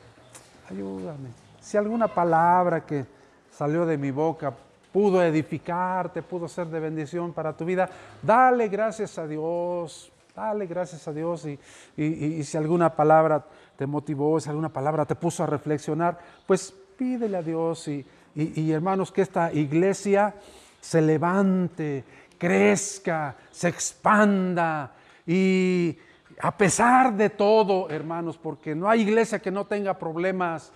[0.70, 1.28] ayúdame.
[1.60, 3.04] Si alguna palabra que
[3.50, 4.54] salió de mi boca
[4.92, 7.88] pudo edificarte, pudo ser de bendición para tu vida,
[8.22, 11.58] dale gracias a Dios, dale gracias a Dios y,
[12.02, 13.44] y si alguna palabra
[13.76, 18.70] te motivó, si alguna palabra te puso a reflexionar, pues pídele a Dios y, y,
[18.72, 20.34] hermanos que esta iglesia
[20.80, 22.05] se levante,
[22.38, 24.92] crezca, se expanda
[25.26, 25.97] y
[26.40, 30.70] a pesar de todo, hermanos, porque no hay iglesia que no tenga problemas,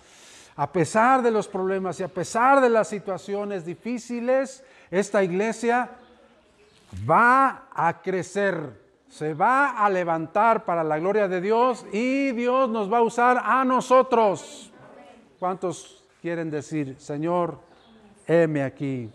[0.55, 5.89] a pesar de los problemas y a pesar de las situaciones difíciles, esta iglesia
[7.09, 12.91] va a crecer, se va a levantar para la gloria de Dios y Dios nos
[12.91, 14.71] va a usar a nosotros.
[15.39, 17.57] ¿Cuántos quieren decir, Señor,
[18.27, 19.09] heme aquí,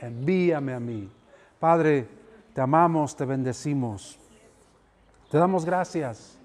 [0.00, 1.10] envíame a mí?
[1.58, 2.06] Padre,
[2.54, 4.16] te amamos, te bendecimos.
[5.30, 6.38] Te damos gracias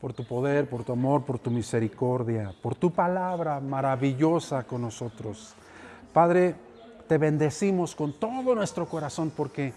[0.00, 5.54] por tu poder, por tu amor, por tu misericordia, por tu palabra maravillosa con nosotros.
[6.12, 6.54] Padre,
[7.08, 9.72] te bendecimos con todo nuestro corazón porque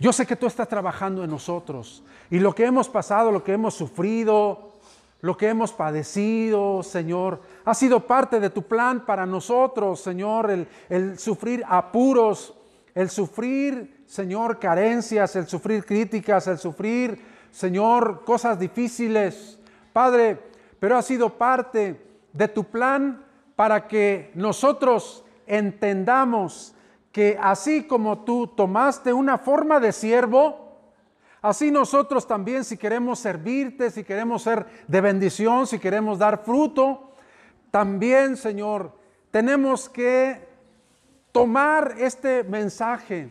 [0.00, 3.52] yo sé que tú estás trabajando en nosotros y lo que hemos pasado, lo que
[3.52, 4.71] hemos sufrido,
[5.22, 10.68] lo que hemos padecido, Señor, ha sido parte de tu plan para nosotros, Señor, el,
[10.90, 12.54] el sufrir apuros,
[12.94, 19.58] el sufrir, Señor, carencias, el sufrir críticas, el sufrir Señor, cosas difíciles,
[19.92, 20.38] Padre,
[20.80, 22.00] pero ha sido parte
[22.32, 23.22] de tu plan
[23.54, 26.74] para que nosotros entendamos
[27.12, 30.61] que así como tú tomaste una forma de siervo,
[31.42, 37.12] así nosotros también si queremos servirte, si queremos ser de bendición, si queremos dar fruto,
[37.70, 38.92] también, Señor,
[39.30, 40.46] tenemos que
[41.32, 43.30] tomar este mensaje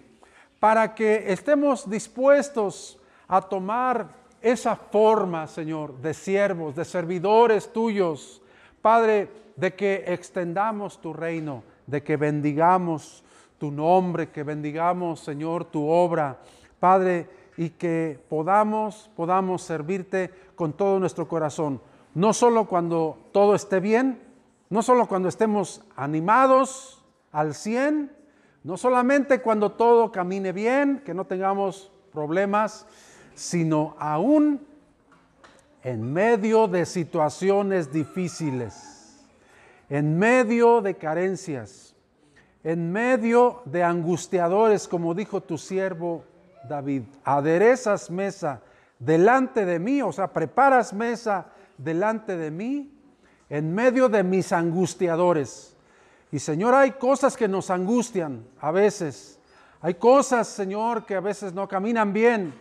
[0.60, 4.10] para que estemos dispuestos a tomar
[4.42, 8.42] esa forma, Señor, de siervos, de servidores tuyos.
[8.82, 13.24] Padre, de que extendamos tu reino, de que bendigamos
[13.60, 16.40] tu nombre, que bendigamos, Señor, tu obra.
[16.80, 17.30] Padre,
[17.62, 21.80] y que podamos, podamos servirte con todo nuestro corazón.
[22.16, 24.20] No solo cuando todo esté bien,
[24.72, 28.12] no solo cuando estemos animados al 100,
[28.64, 32.88] no solamente cuando todo camine bien, que no tengamos problemas,
[33.36, 34.66] sino aún
[35.84, 39.24] en medio de situaciones difíciles,
[39.88, 41.96] en medio de carencias,
[42.64, 46.24] en medio de angustiadores, como dijo tu siervo
[46.68, 47.04] David.
[47.24, 48.62] Aderezas mesa
[49.00, 51.48] delante de mí, o sea, preparas mesa
[51.78, 52.92] delante de mí
[53.50, 55.76] en medio de mis angustiadores.
[56.32, 59.40] Y Señor, hay cosas que nos angustian a veces.
[59.82, 62.54] Hay cosas, Señor, que a veces no caminan bien.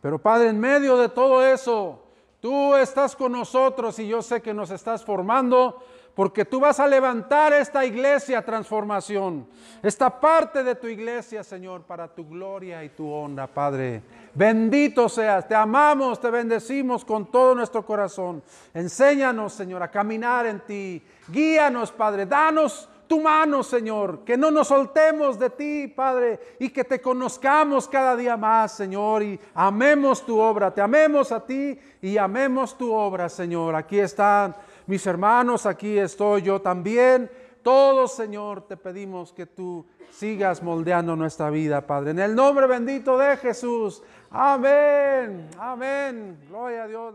[0.00, 2.02] Pero Padre, en medio de todo eso,
[2.40, 5.82] tú estás con nosotros y yo sé que nos estás formando
[6.14, 9.46] porque tú vas a levantar esta iglesia transformación,
[9.82, 14.02] esta parte de tu iglesia, Señor, para tu gloria y tu honra, Padre.
[14.34, 18.42] Bendito seas, te amamos, te bendecimos con todo nuestro corazón.
[18.74, 21.02] Enséñanos, Señor, a caminar en ti.
[21.28, 26.84] Guíanos, Padre, danos tu mano, Señor, que no nos soltemos de ti, Padre, y que
[26.84, 32.16] te conozcamos cada día más, Señor, y amemos tu obra, te amemos a ti y
[32.16, 33.74] amemos tu obra, Señor.
[33.74, 34.54] Aquí están
[34.90, 37.30] mis hermanos, aquí estoy yo también.
[37.62, 42.10] Todos, Señor, te pedimos que tú sigas moldeando nuestra vida, Padre.
[42.10, 44.02] En el nombre bendito de Jesús.
[44.30, 45.48] Amén.
[45.56, 46.40] Amén.
[46.48, 47.14] Gloria a Dios.